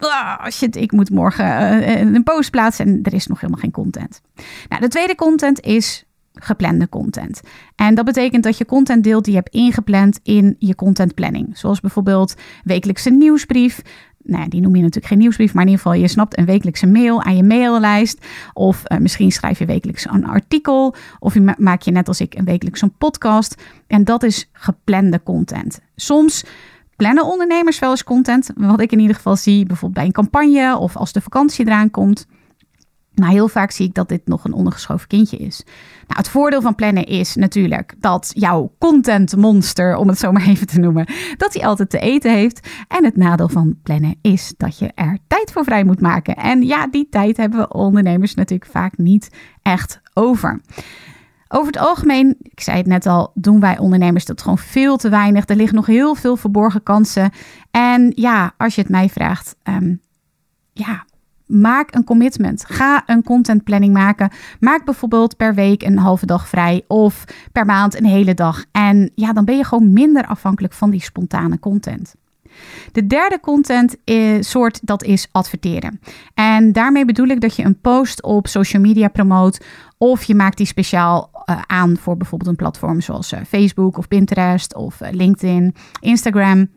Oh, 0.05 0.45
shit, 0.49 0.75
ik 0.75 0.91
moet 0.91 1.09
morgen 1.09 1.45
uh, 1.45 1.99
een 1.99 2.23
post 2.23 2.51
plaatsen 2.51 2.87
en 2.87 2.99
er 3.03 3.13
is 3.13 3.27
nog 3.27 3.39
helemaal 3.39 3.61
geen 3.61 3.71
content. 3.71 4.21
Nou, 4.69 4.81
de 4.81 4.87
tweede 4.87 5.15
content 5.15 5.61
is 5.61 6.05
geplande 6.33 6.89
content. 6.89 7.41
En 7.75 7.95
dat 7.95 8.05
betekent 8.05 8.43
dat 8.43 8.57
je 8.57 8.65
content 8.65 9.03
deelt 9.03 9.23
die 9.23 9.33
je 9.33 9.39
hebt 9.39 9.53
ingepland 9.53 10.19
in 10.23 10.55
je 10.59 10.75
contentplanning. 10.75 11.57
Zoals 11.57 11.79
bijvoorbeeld 11.79 12.35
wekelijkse 12.63 13.09
nieuwsbrief. 13.09 13.81
Nou, 14.23 14.47
die 14.49 14.61
noem 14.61 14.75
je 14.75 14.81
natuurlijk 14.81 15.07
geen 15.07 15.17
nieuwsbrief, 15.17 15.53
maar 15.53 15.63
in 15.63 15.69
ieder 15.69 15.83
geval 15.83 16.01
je 16.01 16.07
snapt 16.07 16.37
een 16.37 16.45
wekelijkse 16.45 16.87
mail 16.87 17.23
aan 17.23 17.35
je 17.35 17.43
maillijst. 17.43 18.25
Of 18.53 18.83
uh, 18.87 18.97
misschien 18.97 19.31
schrijf 19.31 19.59
je 19.59 19.65
wekelijks 19.65 20.05
een 20.09 20.25
artikel. 20.25 20.95
Of 21.19 21.33
je 21.33 21.55
maak 21.57 21.81
je 21.81 21.91
net 21.91 22.07
als 22.07 22.21
ik 22.21 22.35
een 22.35 22.45
wekelijks 22.45 22.81
een 22.81 22.97
podcast. 22.97 23.61
En 23.87 24.03
dat 24.03 24.23
is 24.23 24.49
geplande 24.51 25.23
content. 25.23 25.79
Soms 25.95 26.43
plannen 26.95 27.25
ondernemers 27.25 27.79
wel 27.79 27.89
eens 27.89 28.03
content. 28.03 28.49
Wat 28.55 28.81
ik 28.81 28.91
in 28.91 28.99
ieder 28.99 29.15
geval 29.15 29.35
zie, 29.35 29.65
bijvoorbeeld 29.65 29.93
bij 29.93 30.05
een 30.05 30.11
campagne 30.11 30.77
of 30.77 30.95
als 30.95 31.11
de 31.11 31.21
vakantie 31.21 31.65
eraan 31.65 31.91
komt. 31.91 32.25
Maar 33.13 33.29
heel 33.29 33.47
vaak 33.47 33.71
zie 33.71 33.87
ik 33.87 33.93
dat 33.93 34.09
dit 34.09 34.27
nog 34.27 34.43
een 34.43 34.53
ondergeschoven 34.53 35.07
kindje 35.07 35.37
is. 35.37 35.63
Nou, 36.07 36.19
het 36.19 36.29
voordeel 36.29 36.61
van 36.61 36.75
plannen 36.75 37.05
is 37.05 37.35
natuurlijk 37.35 37.95
dat 37.99 38.31
jouw 38.35 38.73
contentmonster, 38.79 39.95
om 39.95 40.07
het 40.07 40.19
zo 40.19 40.31
maar 40.31 40.47
even 40.47 40.67
te 40.67 40.79
noemen, 40.79 41.07
dat 41.37 41.53
hij 41.53 41.65
altijd 41.65 41.89
te 41.89 41.99
eten 41.99 42.33
heeft. 42.33 42.67
En 42.87 43.05
het 43.05 43.17
nadeel 43.17 43.49
van 43.49 43.75
plannen 43.83 44.15
is 44.21 44.53
dat 44.57 44.77
je 44.77 44.91
er 44.95 45.17
tijd 45.27 45.51
voor 45.51 45.63
vrij 45.63 45.83
moet 45.83 46.01
maken. 46.01 46.35
En 46.35 46.61
ja, 46.61 46.87
die 46.87 47.07
tijd 47.09 47.37
hebben 47.37 47.59
we 47.59 47.73
ondernemers 47.73 48.33
natuurlijk 48.33 48.71
vaak 48.71 48.97
niet 48.97 49.29
echt 49.61 50.01
over. 50.13 50.61
Over 51.47 51.67
het 51.67 51.77
algemeen, 51.77 52.35
ik 52.41 52.59
zei 52.59 52.77
het 52.77 52.87
net 52.87 53.05
al, 53.05 53.31
doen 53.33 53.59
wij 53.59 53.77
ondernemers 53.77 54.25
dat 54.25 54.41
gewoon 54.41 54.57
veel 54.57 54.97
te 54.97 55.09
weinig. 55.09 55.49
Er 55.49 55.55
liggen 55.55 55.75
nog 55.75 55.85
heel 55.85 56.15
veel 56.15 56.35
verborgen 56.35 56.83
kansen. 56.83 57.31
En 57.71 58.11
ja, 58.15 58.53
als 58.57 58.75
je 58.75 58.81
het 58.81 58.89
mij 58.89 59.09
vraagt, 59.09 59.55
um, 59.63 60.01
ja, 60.73 61.05
maak 61.45 61.95
een 61.95 62.03
commitment. 62.03 62.65
Ga 62.67 63.03
een 63.05 63.23
contentplanning 63.23 63.93
maken. 63.93 64.31
Maak 64.59 64.85
bijvoorbeeld 64.85 65.37
per 65.37 65.53
week 65.53 65.83
een 65.83 65.97
halve 65.97 66.25
dag 66.25 66.47
vrij 66.47 66.83
of 66.87 67.23
per 67.51 67.65
maand 67.65 67.99
een 67.99 68.05
hele 68.05 68.33
dag. 68.33 68.65
En 68.71 69.11
ja, 69.15 69.33
dan 69.33 69.45
ben 69.45 69.57
je 69.57 69.63
gewoon 69.63 69.93
minder 69.93 70.25
afhankelijk 70.25 70.73
van 70.73 70.89
die 70.89 71.01
spontane 71.01 71.59
content. 71.59 72.15
De 72.91 73.07
derde 73.07 73.39
content 73.39 73.95
soort, 74.39 74.79
dat 74.87 75.03
is 75.03 75.27
adverteren. 75.31 75.99
En 76.33 76.71
daarmee 76.71 77.05
bedoel 77.05 77.27
ik 77.27 77.41
dat 77.41 77.55
je 77.55 77.63
een 77.63 77.79
post 77.79 78.23
op 78.23 78.47
social 78.47 78.81
media 78.81 79.07
promoot 79.07 79.65
of 79.97 80.23
je 80.23 80.35
maakt 80.35 80.57
die 80.57 80.65
speciaal 80.65 81.31
uh, 81.45 81.61
aan 81.67 81.97
voor 81.97 82.17
bijvoorbeeld 82.17 82.49
een 82.49 82.55
platform 82.55 83.01
zoals 83.01 83.33
uh, 83.33 83.39
Facebook 83.47 83.97
of 83.97 84.07
Pinterest 84.07 84.75
of 84.75 85.01
uh, 85.01 85.07
LinkedIn, 85.11 85.75
Instagram. 85.99 86.69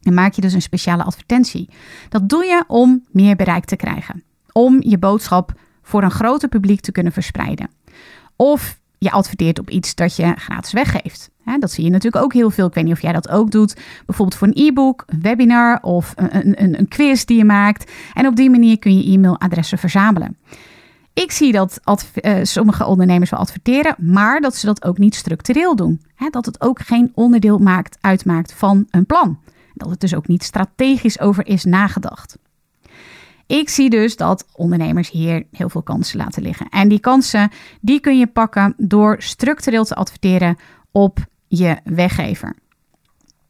Dan 0.00 0.14
maak 0.14 0.32
je 0.32 0.40
dus 0.40 0.52
een 0.52 0.62
speciale 0.62 1.02
advertentie. 1.02 1.68
Dat 2.08 2.28
doe 2.28 2.44
je 2.44 2.64
om 2.66 3.04
meer 3.10 3.36
bereik 3.36 3.64
te 3.64 3.76
krijgen. 3.76 4.22
Om 4.52 4.76
je 4.80 4.98
boodschap 4.98 5.52
voor 5.82 6.02
een 6.02 6.10
groter 6.10 6.48
publiek 6.48 6.80
te 6.80 6.92
kunnen 6.92 7.12
verspreiden. 7.12 7.70
Of 8.36 8.80
je 8.98 9.10
adverteert 9.10 9.58
op 9.58 9.70
iets 9.70 9.94
dat 9.94 10.16
je 10.16 10.32
gratis 10.36 10.72
weggeeft. 10.72 11.30
Dat 11.58 11.70
zie 11.70 11.84
je 11.84 11.90
natuurlijk 11.90 12.24
ook 12.24 12.32
heel 12.32 12.50
veel. 12.50 12.66
Ik 12.66 12.74
weet 12.74 12.84
niet 12.84 12.92
of 12.92 13.02
jij 13.02 13.12
dat 13.12 13.28
ook 13.28 13.50
doet. 13.50 13.76
Bijvoorbeeld 14.06 14.38
voor 14.38 14.48
een 14.48 14.66
e-book, 14.66 15.04
een 15.06 15.20
webinar 15.20 15.78
of 15.82 16.12
een, 16.16 16.62
een, 16.62 16.78
een 16.78 16.88
quiz 16.88 17.24
die 17.24 17.36
je 17.36 17.44
maakt. 17.44 17.92
En 18.14 18.26
op 18.26 18.36
die 18.36 18.50
manier 18.50 18.78
kun 18.78 18.98
je 18.98 19.12
e-mailadressen 19.12 19.78
verzamelen. 19.78 20.36
Ik 21.12 21.32
zie 21.32 21.52
dat 21.52 21.80
uh, 22.22 22.38
sommige 22.42 22.86
ondernemers 22.86 23.30
wel 23.30 23.40
adverteren, 23.40 23.94
maar 23.98 24.40
dat 24.40 24.56
ze 24.56 24.66
dat 24.66 24.84
ook 24.84 24.98
niet 24.98 25.14
structureel 25.14 25.76
doen. 25.76 26.02
dat 26.30 26.46
het 26.46 26.60
ook 26.60 26.80
geen 26.80 27.12
onderdeel 27.14 27.58
maakt, 27.58 27.98
uitmaakt 28.00 28.52
van 28.52 28.86
een 28.90 29.06
plan. 29.06 29.38
Dat 29.74 29.90
het 29.90 30.00
dus 30.00 30.14
ook 30.14 30.28
niet 30.28 30.42
strategisch 30.42 31.20
over 31.20 31.46
is 31.46 31.64
nagedacht. 31.64 32.38
Ik 33.46 33.68
zie 33.68 33.90
dus 33.90 34.16
dat 34.16 34.46
ondernemers 34.52 35.10
hier 35.10 35.46
heel 35.52 35.68
veel 35.68 35.82
kansen 35.82 36.18
laten 36.18 36.42
liggen. 36.42 36.68
En 36.68 36.88
die 36.88 37.00
kansen 37.00 37.50
die 37.80 38.00
kun 38.00 38.18
je 38.18 38.26
pakken 38.26 38.74
door 38.76 39.16
structureel 39.18 39.84
te 39.84 39.94
adverteren 39.94 40.56
op 40.92 41.18
je 41.48 41.76
weggever. 41.84 42.56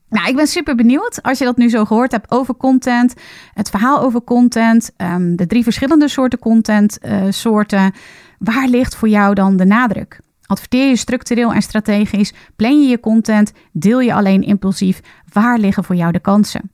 Nou, 0.08 0.28
ik 0.28 0.36
ben 0.36 0.46
super 0.46 0.74
benieuwd 0.74 1.22
als 1.22 1.38
je 1.38 1.44
dat 1.44 1.56
nu 1.56 1.68
zo 1.68 1.84
gehoord 1.84 2.12
hebt 2.12 2.30
over 2.30 2.56
content, 2.56 3.14
het 3.54 3.70
verhaal 3.70 4.00
over 4.00 4.22
content, 4.22 4.90
ehm, 4.96 5.36
de 5.36 5.46
drie 5.46 5.62
verschillende 5.62 6.08
soorten 6.08 6.38
content 6.38 6.98
uh, 7.02 7.22
soorten. 7.28 7.92
Waar 8.38 8.68
ligt 8.68 8.96
voor 8.96 9.08
jou 9.08 9.34
dan 9.34 9.56
de 9.56 9.64
nadruk? 9.64 10.20
Adverteer 10.46 10.88
je 10.88 10.96
structureel 10.96 11.52
en 11.52 11.62
strategisch? 11.62 12.32
Plan 12.56 12.82
je 12.82 12.88
je 12.88 13.00
content? 13.00 13.52
Deel 13.72 14.00
je 14.00 14.14
alleen 14.14 14.42
impulsief? 14.42 15.00
Waar 15.32 15.58
liggen 15.58 15.84
voor 15.84 15.96
jou 15.96 16.12
de 16.12 16.20
kansen? 16.20 16.70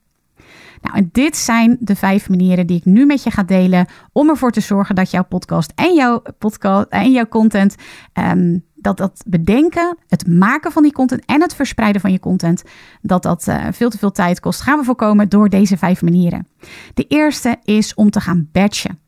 Nou, 0.81 0.97
en 0.97 1.09
dit 1.13 1.37
zijn 1.37 1.77
de 1.81 1.97
vijf 1.97 2.29
manieren 2.29 2.67
die 2.67 2.77
ik 2.77 2.85
nu 2.85 3.07
met 3.07 3.23
je 3.23 3.31
ga 3.31 3.43
delen 3.43 3.87
om 4.13 4.29
ervoor 4.29 4.51
te 4.51 4.61
zorgen 4.61 4.95
dat 4.95 5.11
jouw 5.11 5.25
podcast 5.25 5.73
en 5.75 5.95
jouw, 5.95 6.23
podcast, 6.39 6.87
en 6.89 7.13
jouw 7.13 7.27
content 7.27 7.75
um, 8.13 8.65
dat 8.85 8.97
dat 8.97 9.23
bedenken, 9.27 9.97
het 10.09 10.27
maken 10.27 10.73
van 10.73 10.83
die 10.83 10.93
content 10.93 11.25
en 11.25 11.43
het 11.43 11.55
verspreiden 11.55 12.01
van 12.01 12.13
je 12.13 12.21
content, 12.21 12.63
dat 13.03 13.23
dat 13.23 13.47
uh, 13.49 13.67
veel 13.71 13.91
te 13.91 13.99
veel 13.99 14.13
tijd 14.13 14.41
kost, 14.41 14.61
gaan 14.61 14.79
we 14.79 14.85
voorkomen 14.85 15.29
door 15.29 15.49
deze 15.49 15.77
vijf 15.77 16.03
manieren. 16.03 16.47
De 16.95 17.07
eerste 17.09 17.59
is 17.63 17.95
om 17.95 18.11
te 18.11 18.21
gaan 18.21 18.49
batchen. 18.53 18.99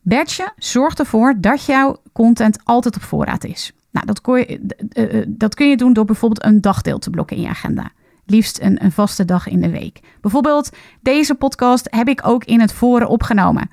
Batchen 0.00 0.52
zorgt 0.56 0.98
ervoor 0.98 1.34
dat 1.40 1.64
jouw 1.64 1.96
content 2.12 2.58
altijd 2.64 2.96
op 2.96 3.02
voorraad 3.02 3.44
is. 3.44 3.72
Nou, 3.90 4.06
dat, 4.06 4.20
kun 4.20 4.38
je, 4.38 4.60
uh, 4.92 5.24
dat 5.28 5.54
kun 5.54 5.68
je 5.68 5.76
doen 5.76 5.92
door 5.92 6.04
bijvoorbeeld 6.04 6.44
een 6.44 6.60
dagdeel 6.60 6.98
te 6.98 7.10
blokken 7.10 7.36
in 7.36 7.42
je 7.42 7.48
agenda. 7.48 7.90
Liefst 8.26 8.60
een, 8.60 8.84
een 8.84 8.92
vaste 8.92 9.24
dag 9.24 9.48
in 9.48 9.60
de 9.60 9.70
week. 9.70 10.00
Bijvoorbeeld, 10.20 10.70
deze 11.02 11.34
podcast 11.34 11.86
heb 11.90 12.08
ik 12.08 12.26
ook 12.26 12.44
in 12.44 12.60
het 12.60 12.72
voren 12.72 13.08
opgenomen 13.08 13.70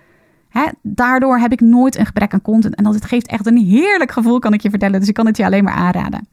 daardoor 0.82 1.40
heb 1.40 1.52
ik 1.52 1.62
nooit 1.62 1.98
een 1.98 2.06
gebrek 2.06 2.34
aan 2.34 2.42
content. 2.42 2.76
En 2.76 2.84
dat 2.84 3.06
geeft 3.06 3.28
echt 3.28 3.46
een 3.46 3.58
heerlijk 3.58 4.12
gevoel, 4.12 4.40
kan 4.40 4.54
ik 4.54 4.62
je 4.62 4.70
vertellen. 4.70 5.00
Dus 5.00 5.10
ik 5.10 5.14
kan 5.14 5.26
het 5.26 5.38
je 5.38 5.46
alleen 5.46 5.64
maar 5.64 5.74
aanraden. 5.74 6.28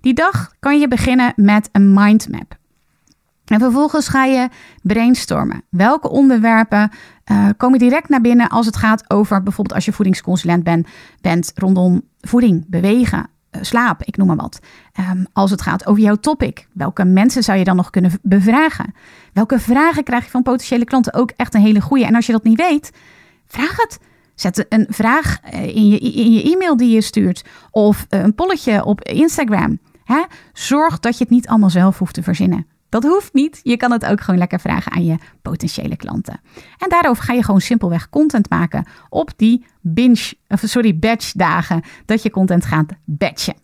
Die 0.00 0.14
dag 0.14 0.52
kan 0.60 0.78
je 0.78 0.88
beginnen 0.88 1.32
met 1.36 1.68
een 1.72 1.92
mindmap. 1.94 2.56
En 3.46 3.60
vervolgens 3.60 4.08
ga 4.08 4.24
je 4.24 4.48
brainstormen. 4.82 5.62
Welke 5.68 6.08
onderwerpen 6.08 6.90
uh, 7.32 7.48
komen 7.56 7.78
direct 7.78 8.08
naar 8.08 8.20
binnen 8.20 8.48
als 8.48 8.66
het 8.66 8.76
gaat 8.76 9.10
over 9.10 9.42
bijvoorbeeld 9.42 9.74
als 9.74 9.84
je 9.84 9.92
voedingsconsulent 9.92 10.64
bent, 10.64 10.88
bent 11.20 11.52
rondom 11.54 12.02
voeding, 12.20 12.64
bewegen, 12.68 13.18
uh, 13.18 13.62
slaap, 13.62 14.02
ik 14.02 14.16
noem 14.16 14.26
maar 14.26 14.36
wat. 14.36 14.58
Um, 15.00 15.26
als 15.32 15.50
het 15.50 15.62
gaat 15.62 15.86
over 15.86 16.02
jouw 16.02 16.14
topic, 16.14 16.68
welke 16.72 17.04
mensen 17.04 17.42
zou 17.42 17.58
je 17.58 17.64
dan 17.64 17.76
nog 17.76 17.90
kunnen 17.90 18.10
bevragen? 18.22 18.94
Welke 19.32 19.58
vragen 19.58 20.04
krijg 20.04 20.24
je 20.24 20.30
van 20.30 20.42
potentiële 20.42 20.84
klanten? 20.84 21.14
Ook 21.14 21.30
echt 21.36 21.54
een 21.54 21.60
hele 21.60 21.80
goede. 21.80 22.04
En 22.04 22.14
als 22.14 22.26
je 22.26 22.32
dat 22.32 22.44
niet 22.44 22.60
weet, 22.60 22.92
Vraag 23.46 23.76
het. 23.76 23.98
Zet 24.34 24.66
een 24.68 24.86
vraag 24.88 25.40
eh, 25.40 25.76
in 25.76 25.88
je, 25.88 25.98
in 25.98 26.32
je 26.32 26.42
e-mail 26.52 26.76
die 26.76 26.90
je 26.90 27.00
stuurt. 27.00 27.44
Of 27.70 28.06
eh, 28.08 28.22
een 28.22 28.34
polletje 28.34 28.84
op 28.84 29.02
Instagram. 29.02 29.78
Zorg 30.52 31.00
dat 31.00 31.18
je 31.18 31.24
het 31.24 31.32
niet 31.32 31.48
allemaal 31.48 31.70
zelf 31.70 31.98
hoeft 31.98 32.14
te 32.14 32.22
verzinnen. 32.22 32.66
Dat 32.88 33.02
hoeft 33.02 33.34
niet. 33.34 33.60
Je 33.62 33.76
kan 33.76 33.92
het 33.92 34.04
ook 34.04 34.20
gewoon 34.20 34.38
lekker 34.38 34.60
vragen 34.60 34.92
aan 34.92 35.04
je 35.04 35.16
potentiële 35.42 35.96
klanten. 35.96 36.40
En 36.78 36.88
daarover 36.88 37.24
ga 37.24 37.32
je 37.32 37.42
gewoon 37.42 37.60
simpelweg 37.60 38.08
content 38.08 38.50
maken 38.50 38.86
op 39.08 39.30
die 39.36 39.66
binge, 39.80 40.34
sorry, 40.48 40.98
batch 40.98 41.32
dagen 41.32 41.82
dat 42.04 42.22
je 42.22 42.30
content 42.30 42.64
gaat 42.64 42.92
batchen. 43.04 43.54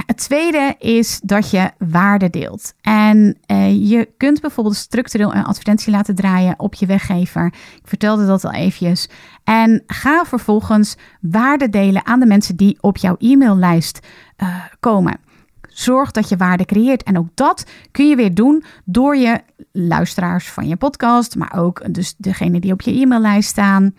Nou, 0.00 0.12
het 0.12 0.28
tweede 0.28 0.74
is 0.78 1.20
dat 1.22 1.50
je 1.50 1.70
waarde 1.78 2.30
deelt. 2.30 2.74
En 2.80 3.36
uh, 3.46 3.90
je 3.90 4.08
kunt 4.16 4.40
bijvoorbeeld 4.40 4.76
structureel 4.76 5.34
een 5.34 5.44
advertentie 5.44 5.92
laten 5.92 6.14
draaien 6.14 6.54
op 6.58 6.74
je 6.74 6.86
weggever. 6.86 7.46
Ik 7.46 7.80
vertelde 7.84 8.26
dat 8.26 8.44
al 8.44 8.52
eventjes. 8.52 9.08
En 9.44 9.82
ga 9.86 10.24
vervolgens 10.24 10.96
waarde 11.20 11.68
delen 11.68 12.06
aan 12.06 12.20
de 12.20 12.26
mensen 12.26 12.56
die 12.56 12.78
op 12.80 12.96
jouw 12.96 13.16
e-maillijst 13.18 14.06
uh, 14.42 14.64
komen. 14.80 15.20
Zorg 15.68 16.10
dat 16.10 16.28
je 16.28 16.36
waarde 16.36 16.64
creëert. 16.64 17.02
En 17.02 17.18
ook 17.18 17.28
dat 17.34 17.66
kun 17.90 18.08
je 18.08 18.16
weer 18.16 18.34
doen 18.34 18.64
door 18.84 19.16
je 19.16 19.40
luisteraars 19.72 20.48
van 20.48 20.68
je 20.68 20.76
podcast, 20.76 21.36
maar 21.36 21.58
ook 21.58 21.94
dus 21.94 22.14
degene 22.16 22.60
die 22.60 22.72
op 22.72 22.80
je 22.80 23.00
e-maillijst 23.00 23.48
staan 23.48 23.94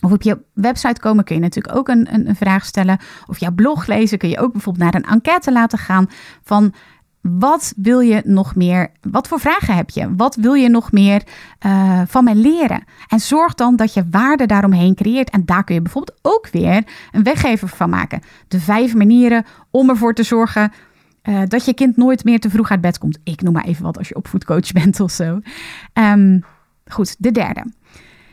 of 0.00 0.12
op 0.12 0.22
je 0.22 0.38
website 0.54 1.00
komen 1.00 1.24
kun 1.24 1.34
je 1.34 1.40
natuurlijk 1.40 1.76
ook 1.76 1.88
een, 1.88 2.14
een, 2.14 2.28
een, 2.28 2.36
vraag 2.36 2.64
stellen. 2.64 2.98
Of 3.26 3.38
jouw 3.38 3.52
blog 3.52 3.86
lezen 3.86 4.18
kun 4.18 4.28
je 4.28 4.38
ook 4.38 4.52
bijvoorbeeld 4.52 4.84
naar 4.84 5.02
een 5.02 5.10
enquête 5.10 5.52
laten 5.52 5.78
gaan 5.78 6.10
van 6.42 6.74
wat 7.20 7.72
wil 7.76 8.00
je 8.00 8.22
nog 8.24 8.54
meer? 8.54 8.90
Wat 9.10 9.28
voor 9.28 9.40
vragen 9.40 9.74
heb 9.74 9.90
je? 9.90 10.14
Wat 10.16 10.36
wil 10.36 10.52
je 10.52 10.68
nog 10.68 10.92
meer 10.92 11.22
uh, 11.66 12.00
van 12.06 12.24
mij 12.24 12.34
leren? 12.34 12.84
En 13.08 13.20
zorg 13.20 13.54
dan 13.54 13.76
dat 13.76 13.94
je 13.94 14.08
waarde 14.10 14.46
daaromheen 14.46 14.94
creëert. 14.94 15.30
En 15.30 15.44
daar 15.44 15.64
kun 15.64 15.74
je 15.74 15.82
bijvoorbeeld 15.82 16.18
ook 16.22 16.48
weer 16.52 16.84
een 17.12 17.22
weggever 17.22 17.68
van 17.68 17.90
maken. 17.90 18.20
De 18.48 18.60
vijf 18.60 18.94
manieren 18.94 19.44
om 19.70 19.88
ervoor 19.88 20.14
te 20.14 20.22
zorgen 20.22 20.72
uh, 21.22 21.40
dat 21.46 21.64
je 21.64 21.74
kind 21.74 21.96
nooit 21.96 22.24
meer 22.24 22.40
te 22.40 22.50
vroeg 22.50 22.70
uit 22.70 22.80
bed 22.80 22.98
komt. 22.98 23.18
Ik 23.24 23.42
noem 23.42 23.52
maar 23.52 23.64
even 23.64 23.84
wat 23.84 23.98
als 23.98 24.08
je 24.08 24.16
opvoedcoach 24.16 24.72
bent 24.82 25.00
of 25.00 25.10
zo. 25.10 25.40
Um, 25.94 26.44
goed, 26.86 27.16
de 27.18 27.32
derde 27.32 27.64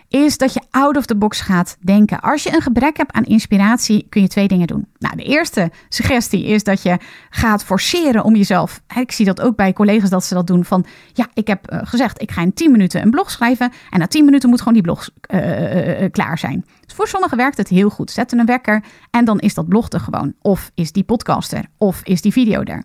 is 0.09 0.37
dat 0.37 0.53
je 0.53 0.61
out 0.69 0.97
of 0.97 1.05
the 1.05 1.15
box 1.15 1.41
gaat 1.41 1.77
denken. 1.79 2.19
Als 2.19 2.43
je 2.43 2.53
een 2.53 2.61
gebrek 2.61 2.97
hebt 2.97 3.11
aan 3.11 3.23
inspiratie, 3.23 4.05
kun 4.09 4.21
je 4.21 4.27
twee 4.27 4.47
dingen 4.47 4.67
doen. 4.67 4.87
Nou, 4.99 5.15
de 5.15 5.23
eerste 5.23 5.71
suggestie 5.89 6.45
is 6.45 6.63
dat 6.63 6.81
je 6.81 6.97
gaat 7.29 7.63
forceren 7.63 8.23
om 8.23 8.35
jezelf. 8.35 8.81
Ik 8.95 9.11
zie 9.11 9.25
dat 9.25 9.41
ook 9.41 9.55
bij 9.55 9.73
collega's 9.73 10.09
dat 10.09 10.25
ze 10.25 10.33
dat 10.33 10.47
doen. 10.47 10.65
Van 10.65 10.85
ja, 11.13 11.27
ik 11.33 11.47
heb 11.47 11.71
uh, 11.71 11.79
gezegd, 11.83 12.21
ik 12.21 12.31
ga 12.31 12.41
in 12.41 12.53
10 12.53 12.71
minuten 12.71 13.01
een 13.01 13.09
blog 13.09 13.31
schrijven. 13.31 13.71
En 13.89 13.99
na 13.99 14.07
10 14.07 14.25
minuten 14.25 14.49
moet 14.49 14.59
gewoon 14.59 14.73
die 14.73 14.83
blog 14.83 15.09
uh, 15.33 16.01
uh, 16.01 16.11
klaar 16.11 16.37
zijn. 16.37 16.65
Dus 16.85 16.95
voor 16.95 17.07
sommigen 17.07 17.37
werkt 17.37 17.57
het 17.57 17.67
heel 17.67 17.89
goed. 17.89 18.11
Zet 18.11 18.31
een 18.31 18.45
wekker 18.45 18.83
en 19.11 19.25
dan 19.25 19.39
is 19.39 19.53
dat 19.53 19.67
blog 19.67 19.89
er 19.89 19.99
gewoon. 19.99 20.33
Of 20.41 20.71
is 20.73 20.91
die 20.91 21.03
podcaster, 21.03 21.65
of 21.77 22.01
is 22.03 22.21
die 22.21 22.31
video 22.31 22.61
er. 22.63 22.83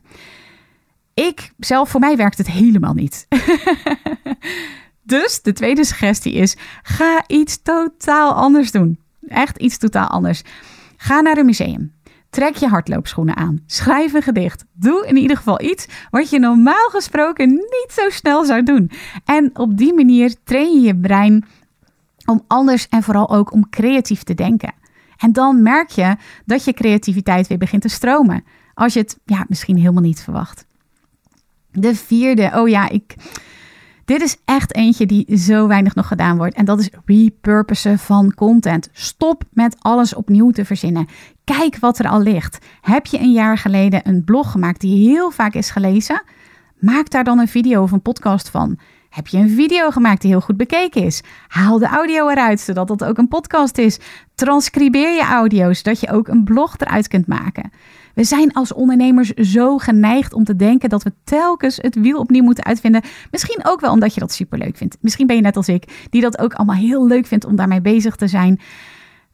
Ik 1.14 1.52
zelf, 1.58 1.88
voor 1.88 2.00
mij 2.00 2.16
werkt 2.16 2.38
het 2.38 2.50
helemaal 2.50 2.94
niet. 2.94 3.26
Dus 5.02 5.42
de 5.42 5.52
tweede 5.52 5.84
suggestie 5.84 6.32
is: 6.32 6.56
ga 6.82 7.24
iets 7.26 7.62
totaal 7.62 8.32
anders 8.32 8.70
doen. 8.70 9.00
Echt 9.28 9.56
iets 9.56 9.78
totaal 9.78 10.06
anders. 10.06 10.42
Ga 10.96 11.20
naar 11.20 11.36
een 11.36 11.46
museum. 11.46 11.92
Trek 12.30 12.56
je 12.56 12.68
hardloopschoenen 12.68 13.36
aan. 13.36 13.62
Schrijf 13.66 14.12
een 14.12 14.22
gedicht. 14.22 14.64
Doe 14.72 15.06
in 15.06 15.16
ieder 15.16 15.36
geval 15.36 15.62
iets 15.62 15.86
wat 16.10 16.30
je 16.30 16.38
normaal 16.38 16.88
gesproken 16.88 17.50
niet 17.50 17.86
zo 17.88 18.10
snel 18.10 18.44
zou 18.44 18.62
doen. 18.62 18.90
En 19.24 19.50
op 19.58 19.76
die 19.76 19.94
manier 19.94 20.34
train 20.44 20.72
je 20.74 20.80
je 20.80 20.96
brein 20.96 21.44
om 22.24 22.44
anders 22.46 22.88
en 22.88 23.02
vooral 23.02 23.30
ook 23.30 23.52
om 23.52 23.68
creatief 23.70 24.22
te 24.22 24.34
denken. 24.34 24.74
En 25.16 25.32
dan 25.32 25.62
merk 25.62 25.90
je 25.90 26.16
dat 26.44 26.64
je 26.64 26.72
creativiteit 26.72 27.46
weer 27.46 27.58
begint 27.58 27.82
te 27.82 27.88
stromen. 27.88 28.44
Als 28.74 28.92
je 28.92 29.00
het 29.00 29.18
ja, 29.24 29.44
misschien 29.48 29.76
helemaal 29.76 30.02
niet 30.02 30.20
verwacht. 30.20 30.66
De 31.70 31.94
vierde, 31.94 32.50
oh 32.54 32.68
ja, 32.68 32.88
ik, 32.88 33.14
dit 34.04 34.20
is 34.22 34.36
echt 34.44 34.74
eentje 34.74 35.06
die 35.06 35.36
zo 35.36 35.66
weinig 35.66 35.94
nog 35.94 36.06
gedaan 36.06 36.36
wordt. 36.36 36.54
En 36.54 36.64
dat 36.64 36.80
is 36.80 36.90
repurposen 37.04 37.98
van 37.98 38.34
content. 38.34 38.88
Stop 38.92 39.42
met 39.50 39.76
alles 39.78 40.14
opnieuw 40.14 40.50
te 40.50 40.64
verzinnen. 40.64 41.08
Kijk 41.44 41.78
wat 41.78 41.98
er 41.98 42.08
al 42.08 42.20
ligt. 42.20 42.58
Heb 42.80 43.06
je 43.06 43.18
een 43.18 43.32
jaar 43.32 43.58
geleden 43.58 44.08
een 44.08 44.24
blog 44.24 44.50
gemaakt 44.50 44.80
die 44.80 45.08
heel 45.08 45.30
vaak 45.30 45.54
is 45.54 45.70
gelezen? 45.70 46.22
Maak 46.78 47.10
daar 47.10 47.24
dan 47.24 47.38
een 47.38 47.48
video 47.48 47.82
of 47.82 47.92
een 47.92 48.02
podcast 48.02 48.48
van. 48.48 48.78
Heb 49.12 49.26
je 49.26 49.38
een 49.38 49.50
video 49.50 49.90
gemaakt 49.90 50.20
die 50.20 50.30
heel 50.30 50.40
goed 50.40 50.56
bekeken 50.56 51.02
is? 51.02 51.22
Haal 51.48 51.78
de 51.78 51.86
audio 51.86 52.28
eruit, 52.28 52.60
zodat 52.60 52.88
dat 52.88 53.04
ook 53.04 53.18
een 53.18 53.28
podcast 53.28 53.78
is. 53.78 53.98
Transcribeer 54.34 55.10
je 55.10 55.22
audio, 55.22 55.72
zodat 55.72 56.00
je 56.00 56.10
ook 56.10 56.28
een 56.28 56.44
blog 56.44 56.78
eruit 56.78 57.08
kunt 57.08 57.26
maken. 57.26 57.70
We 58.14 58.24
zijn 58.24 58.52
als 58.52 58.72
ondernemers 58.72 59.28
zo 59.30 59.78
geneigd 59.78 60.32
om 60.32 60.44
te 60.44 60.56
denken 60.56 60.88
dat 60.88 61.02
we 61.02 61.12
telkens 61.24 61.76
het 61.76 61.94
wiel 61.94 62.18
opnieuw 62.18 62.42
moeten 62.42 62.64
uitvinden. 62.64 63.02
Misschien 63.30 63.60
ook 63.64 63.80
wel 63.80 63.92
omdat 63.92 64.14
je 64.14 64.20
dat 64.20 64.32
superleuk 64.32 64.76
vindt. 64.76 64.96
Misschien 65.00 65.26
ben 65.26 65.36
je 65.36 65.42
net 65.42 65.56
als 65.56 65.68
ik, 65.68 66.06
die 66.10 66.20
dat 66.20 66.38
ook 66.38 66.54
allemaal 66.54 66.76
heel 66.76 67.06
leuk 67.06 67.26
vindt 67.26 67.44
om 67.44 67.56
daarmee 67.56 67.80
bezig 67.80 68.16
te 68.16 68.28
zijn. 68.28 68.60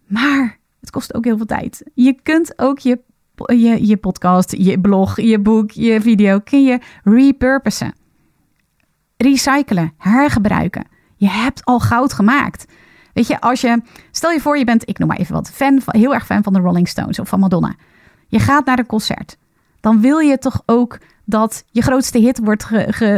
Maar 0.07 0.59
het 0.81 0.91
kost 0.91 1.15
ook 1.15 1.25
heel 1.25 1.37
veel 1.37 1.47
tijd. 1.47 1.83
Je 1.95 2.17
kunt 2.23 2.59
ook 2.59 2.79
je, 2.79 2.99
je, 3.35 3.87
je 3.87 3.97
podcast, 3.97 4.55
je 4.57 4.81
blog, 4.81 5.21
je 5.21 5.39
boek, 5.39 5.71
je 5.71 6.01
video, 6.01 6.39
kun 6.39 6.65
je 6.65 6.79
repurposen. 7.05 7.95
Recyclen, 9.19 9.93
hergebruiken. 9.97 10.85
Je 11.17 11.29
hebt 11.29 11.65
al 11.65 11.81
goud 11.81 12.13
gemaakt. 12.13 12.67
Weet 13.13 13.27
je, 13.27 13.41
als 13.41 13.61
je, 13.61 13.83
stel 14.11 14.31
je 14.31 14.41
voor 14.41 14.59
je 14.59 14.65
bent, 14.65 14.89
ik 14.89 14.99
noem 14.99 15.09
maar 15.09 15.17
even 15.17 15.35
wat, 15.35 15.51
fan, 15.51 15.83
heel 15.87 16.15
erg 16.15 16.27
fan 16.27 16.43
van 16.43 16.53
de 16.53 16.59
Rolling 16.59 16.89
Stones 16.89 17.19
of 17.19 17.29
van 17.29 17.41
Madonna. 17.41 17.75
Je 18.29 18.39
gaat 18.39 18.65
naar 18.65 18.79
een 18.79 18.87
concert. 18.87 19.37
Dan 19.81 20.01
wil 20.01 20.19
je 20.19 20.39
toch 20.39 20.63
ook 20.67 20.99
dat 21.25 21.65
je 21.71 21.83
grootste 21.83 22.19
hit 22.19 22.39
wordt 22.39 22.65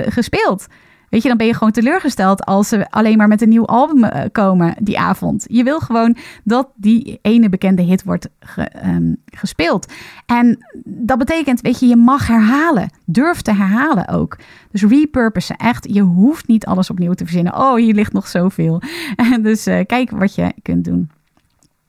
gespeeld. 0.07 0.67
Weet 1.11 1.23
je, 1.23 1.29
dan 1.29 1.37
ben 1.37 1.47
je 1.47 1.55
gewoon 1.55 1.73
teleurgesteld 1.73 2.45
als 2.45 2.69
ze 2.69 2.91
alleen 2.91 3.17
maar 3.17 3.29
met 3.29 3.43
een 3.43 3.49
nieuw 3.49 3.67
album 3.67 4.05
eh, 4.05 4.25
komen 4.33 4.75
die 4.83 4.99
avond. 4.99 5.45
Je 5.49 5.63
wil 5.63 5.81
gewoon 5.81 6.17
dat 6.45 6.69
die 6.75 7.19
ene 7.23 7.49
bekende 7.49 7.83
hit 7.83 8.05
wordt 8.05 8.29
ehm, 8.39 9.15
gespeeld. 9.25 9.93
En 10.27 10.67
dat 10.85 11.19
betekent, 11.19 11.61
weet 11.61 11.81
je, 11.81 11.87
je 11.87 11.97
mag 11.97 12.27
herhalen. 12.27 12.91
Durf 13.05 13.41
te 13.41 13.55
herhalen 13.55 14.09
ook. 14.09 14.39
Dus 14.71 14.83
repurposen, 14.83 15.57
echt. 15.57 15.95
Je 15.95 16.01
hoeft 16.01 16.47
niet 16.47 16.67
alles 16.67 16.91
opnieuw 16.91 17.13
te 17.13 17.25
verzinnen. 17.25 17.57
Oh, 17.57 17.75
hier 17.75 17.95
ligt 17.95 18.13
nog 18.13 18.29
zoveel. 18.29 18.83
dus 19.43 19.67
uh, 19.67 19.81
kijk 19.87 20.11
wat 20.11 20.35
je 20.35 20.53
kunt 20.63 20.85
doen. 20.85 21.11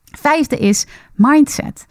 Vijfde 0.04 0.56
is 0.56 0.86
mindset. 1.14 1.86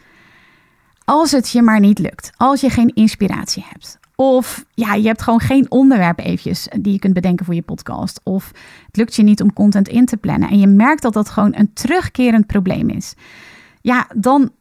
Als 1.06 1.32
het 1.32 1.50
je 1.50 1.62
maar 1.62 1.80
niet 1.80 2.00
lukt, 2.00 2.32
als 2.38 2.62
je 2.62 2.70
geen 2.70 2.94
inspiratie 2.94 3.66
hebt, 3.70 4.00
of 4.22 4.66
ja, 4.74 4.94
je 4.94 5.08
hebt 5.08 5.22
gewoon 5.22 5.40
geen 5.40 5.72
onderwerp 5.72 6.20
eventjes 6.20 6.68
die 6.80 6.94
je 6.94 7.00
kunt 7.00 7.14
bedenken 7.14 7.46
voor 7.46 7.56
je 7.56 7.62
podcast, 7.62 8.22
of 8.24 8.52
het 8.86 8.98
lukt 8.98 9.16
je 9.16 9.24
niet 9.24 9.42
om 9.42 9.54
content 9.54 9.88
in 9.88 10.06
te 10.06 10.18
plannen 10.18 10.50
en 10.50 10.60
je 10.60 10.68
merkt 10.68 11.02
dat 11.02 11.14
dat 11.14 11.30
gewoon 11.30 11.56
een 11.56 11.74
terugkerend 11.74 12.48
probleem 12.48 12.90
is, 12.90 13.14
ja, 13.82 14.08
dan 14.16 14.52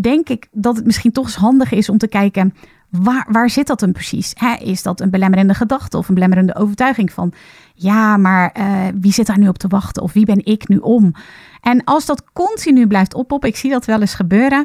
denk 0.00 0.28
ik 0.28 0.48
dat 0.52 0.76
het 0.76 0.84
misschien 0.84 1.12
toch 1.12 1.24
eens 1.24 1.34
handig 1.34 1.72
is 1.72 1.88
om 1.88 1.98
te 1.98 2.08
kijken 2.08 2.54
Waar, 2.90 3.26
waar 3.30 3.50
zit 3.50 3.66
dat 3.66 3.80
dan 3.80 3.92
precies? 3.92 4.34
is 4.58 4.82
dat 4.82 5.00
een 5.00 5.10
belemmerende 5.10 5.54
gedachte 5.54 5.96
of 5.96 6.08
een 6.08 6.14
belemmerende 6.14 6.54
overtuiging 6.54 7.12
van, 7.12 7.32
ja, 7.74 8.16
maar 8.16 8.56
uh, 8.58 8.86
wie 9.00 9.12
zit 9.12 9.26
daar 9.26 9.38
nu 9.38 9.48
op 9.48 9.58
te 9.58 9.68
wachten? 9.68 10.02
Of 10.02 10.12
wie 10.12 10.24
ben 10.24 10.44
ik 10.44 10.68
nu 10.68 10.76
om? 10.76 11.14
En 11.60 11.84
als 11.84 12.06
dat 12.06 12.24
continu 12.32 12.86
blijft 12.86 13.14
oppoppen, 13.14 13.48
ik 13.48 13.56
zie 13.56 13.70
dat 13.70 13.84
wel 13.84 14.00
eens 14.00 14.14
gebeuren, 14.14 14.64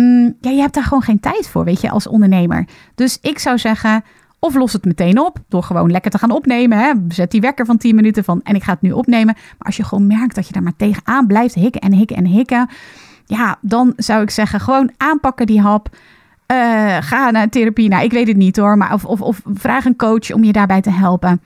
Mm, 0.00 0.36
ja, 0.40 0.50
je 0.50 0.60
hebt 0.60 0.74
daar 0.74 0.84
gewoon 0.84 1.02
geen 1.02 1.20
tijd 1.20 1.48
voor, 1.48 1.64
weet 1.64 1.80
je, 1.80 1.90
als 1.90 2.06
ondernemer. 2.06 2.64
Dus 2.94 3.18
ik 3.20 3.38
zou 3.38 3.58
zeggen, 3.58 4.04
of 4.38 4.54
los 4.54 4.72
het 4.72 4.84
meteen 4.84 5.20
op 5.20 5.38
door 5.48 5.62
gewoon 5.62 5.90
lekker 5.90 6.10
te 6.10 6.18
gaan 6.18 6.30
opnemen. 6.30 6.78
Hè. 6.78 6.92
Zet 7.08 7.30
die 7.30 7.40
wekker 7.40 7.66
van 7.66 7.76
10 7.76 7.94
minuten 7.94 8.24
van 8.24 8.40
en 8.42 8.54
ik 8.54 8.62
ga 8.62 8.72
het 8.72 8.80
nu 8.80 8.92
opnemen. 8.92 9.34
Maar 9.34 9.66
als 9.66 9.76
je 9.76 9.84
gewoon 9.84 10.06
merkt 10.06 10.34
dat 10.34 10.46
je 10.46 10.52
daar 10.52 10.62
maar 10.62 10.76
tegenaan 10.76 11.26
blijft 11.26 11.54
hikken 11.54 11.80
en 11.80 11.92
hikken 11.92 12.16
en 12.16 12.26
hikken. 12.26 12.68
Ja, 13.26 13.58
dan 13.60 13.92
zou 13.96 14.22
ik 14.22 14.30
zeggen, 14.30 14.60
gewoon 14.60 14.90
aanpakken 14.96 15.46
die 15.46 15.60
hap. 15.60 15.88
Uh, 16.52 16.96
ga 17.00 17.30
naar 17.30 17.48
therapie. 17.48 17.88
Nou, 17.88 18.04
ik 18.04 18.12
weet 18.12 18.28
het 18.28 18.36
niet 18.36 18.56
hoor. 18.56 18.76
Maar 18.76 18.92
of, 18.92 19.04
of, 19.04 19.20
of 19.20 19.40
vraag 19.44 19.84
een 19.84 19.96
coach 19.96 20.32
om 20.32 20.44
je 20.44 20.52
daarbij 20.52 20.80
te 20.80 20.90
helpen. 20.90 21.40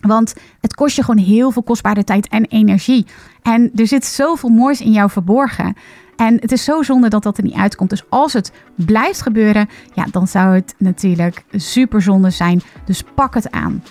Want 0.00 0.34
het 0.60 0.74
kost 0.74 0.96
je 0.96 1.04
gewoon 1.04 1.24
heel 1.24 1.50
veel 1.50 1.62
kostbare 1.62 2.04
tijd 2.04 2.28
en 2.28 2.44
energie. 2.44 3.06
En 3.42 3.70
er 3.74 3.86
zit 3.86 4.04
zoveel 4.04 4.48
moois 4.48 4.80
in 4.80 4.92
jou 4.92 5.10
verborgen. 5.10 5.76
En 6.20 6.36
het 6.40 6.52
is 6.52 6.64
zo 6.64 6.82
zonde 6.82 7.08
dat 7.08 7.22
dat 7.22 7.36
er 7.36 7.44
niet 7.44 7.54
uitkomt. 7.54 7.90
Dus 7.90 8.04
als 8.08 8.32
het 8.32 8.52
blijft 8.74 9.22
gebeuren, 9.22 9.68
ja, 9.94 10.06
dan 10.10 10.26
zou 10.26 10.54
het 10.54 10.74
natuurlijk 10.78 11.44
super 11.52 12.02
zonde 12.02 12.30
zijn. 12.30 12.62
Dus 12.84 13.02
pak 13.14 13.34
het 13.34 13.50
aan. 13.50 13.82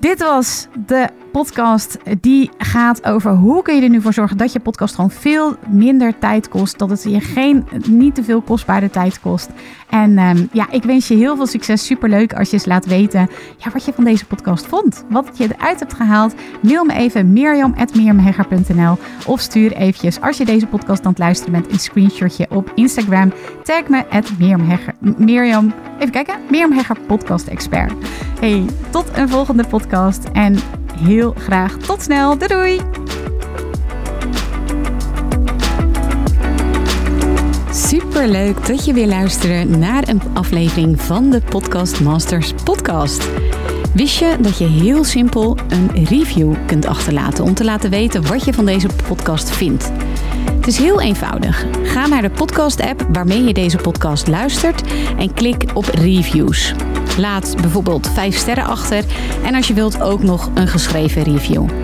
Dit 0.00 0.18
was 0.18 0.66
de 0.86 1.08
podcast 1.34 1.98
die 2.20 2.50
gaat 2.58 3.04
over 3.04 3.30
hoe 3.30 3.62
kun 3.62 3.76
je 3.76 3.82
er 3.82 3.88
nu 3.88 4.00
voor 4.00 4.12
zorgen 4.12 4.36
dat 4.36 4.52
je 4.52 4.60
podcast 4.60 4.94
gewoon 4.94 5.10
veel 5.10 5.56
minder 5.68 6.18
tijd 6.18 6.48
kost. 6.48 6.78
Dat 6.78 6.90
het 6.90 7.02
je 7.02 7.20
geen, 7.20 7.66
niet 7.88 8.14
te 8.14 8.24
veel 8.24 8.40
kostbare 8.40 8.90
tijd 8.90 9.20
kost. 9.20 9.50
En 9.90 10.18
um, 10.18 10.48
ja, 10.52 10.70
ik 10.70 10.82
wens 10.82 11.08
je 11.08 11.14
heel 11.14 11.36
veel 11.36 11.46
succes. 11.46 11.86
Superleuk 11.86 12.34
als 12.34 12.48
je 12.48 12.54
eens 12.54 12.64
laat 12.64 12.86
weten 12.86 13.30
ja, 13.56 13.70
wat 13.70 13.84
je 13.84 13.92
van 13.92 14.04
deze 14.04 14.26
podcast 14.26 14.66
vond. 14.66 15.04
Wat 15.08 15.30
je 15.34 15.48
eruit 15.58 15.78
hebt 15.78 15.94
gehaald. 15.94 16.34
Mail 16.62 16.84
me 16.84 16.94
even 16.94 17.32
mirjam.mirjamhegger.nl 17.32 18.98
Of 19.26 19.40
stuur 19.40 19.72
eventjes 19.72 20.20
als 20.20 20.36
je 20.36 20.44
deze 20.44 20.66
podcast 20.66 21.04
aan 21.04 21.10
het 21.10 21.18
luisteren 21.18 21.52
bent 21.52 21.72
een 21.72 21.78
screenshotje 21.78 22.46
op 22.50 22.72
Instagram. 22.74 23.32
Tag 23.62 23.88
me 23.88 24.08
at 24.08 24.30
Mirjam. 25.18 25.72
Even 25.98 26.10
kijken. 26.10 26.34
Mirjam 26.50 26.72
Hegger 26.72 27.00
Podcast 27.06 27.46
Expert. 27.46 27.92
Hey, 28.40 28.64
tot 28.90 29.16
een 29.16 29.28
volgende 29.28 29.66
podcast. 29.66 30.24
En 30.32 30.56
heel 30.98 31.34
graag 31.38 31.76
tot 31.76 32.02
snel. 32.02 32.38
Doei 32.38 32.48
doei! 32.48 32.80
Super 37.70 38.28
leuk 38.28 38.66
dat 38.66 38.84
je 38.84 38.92
weer 38.92 39.06
luistert 39.06 39.78
naar 39.78 40.08
een 40.08 40.22
aflevering 40.32 41.00
van 41.00 41.30
de 41.30 41.40
Podcast 41.40 42.00
Masters 42.00 42.52
podcast. 42.64 43.28
Wist 43.94 44.18
je 44.18 44.36
dat 44.40 44.58
je 44.58 44.66
heel 44.66 45.04
simpel 45.04 45.56
een 45.68 46.04
review 46.04 46.54
kunt 46.66 46.86
achterlaten 46.86 47.44
om 47.44 47.54
te 47.54 47.64
laten 47.64 47.90
weten 47.90 48.26
wat 48.26 48.44
je 48.44 48.52
van 48.52 48.64
deze 48.64 48.88
podcast 49.08 49.50
vindt? 49.50 49.92
Het 50.56 50.66
is 50.66 50.78
heel 50.78 51.00
eenvoudig. 51.00 51.66
Ga 51.82 52.06
naar 52.06 52.22
de 52.22 52.30
podcast-app 52.30 53.06
waarmee 53.12 53.44
je 53.44 53.54
deze 53.54 53.76
podcast 53.76 54.28
luistert 54.28 54.82
en 55.18 55.34
klik 55.34 55.64
op 55.74 55.84
reviews. 55.84 56.74
Laat 57.18 57.56
bijvoorbeeld 57.60 58.10
5 58.14 58.36
sterren 58.36 58.64
achter 58.64 59.04
en 59.44 59.54
als 59.54 59.68
je 59.68 59.74
wilt 59.74 60.00
ook 60.00 60.22
nog 60.22 60.50
een 60.54 60.68
geschreven 60.68 61.22
review. 61.22 61.83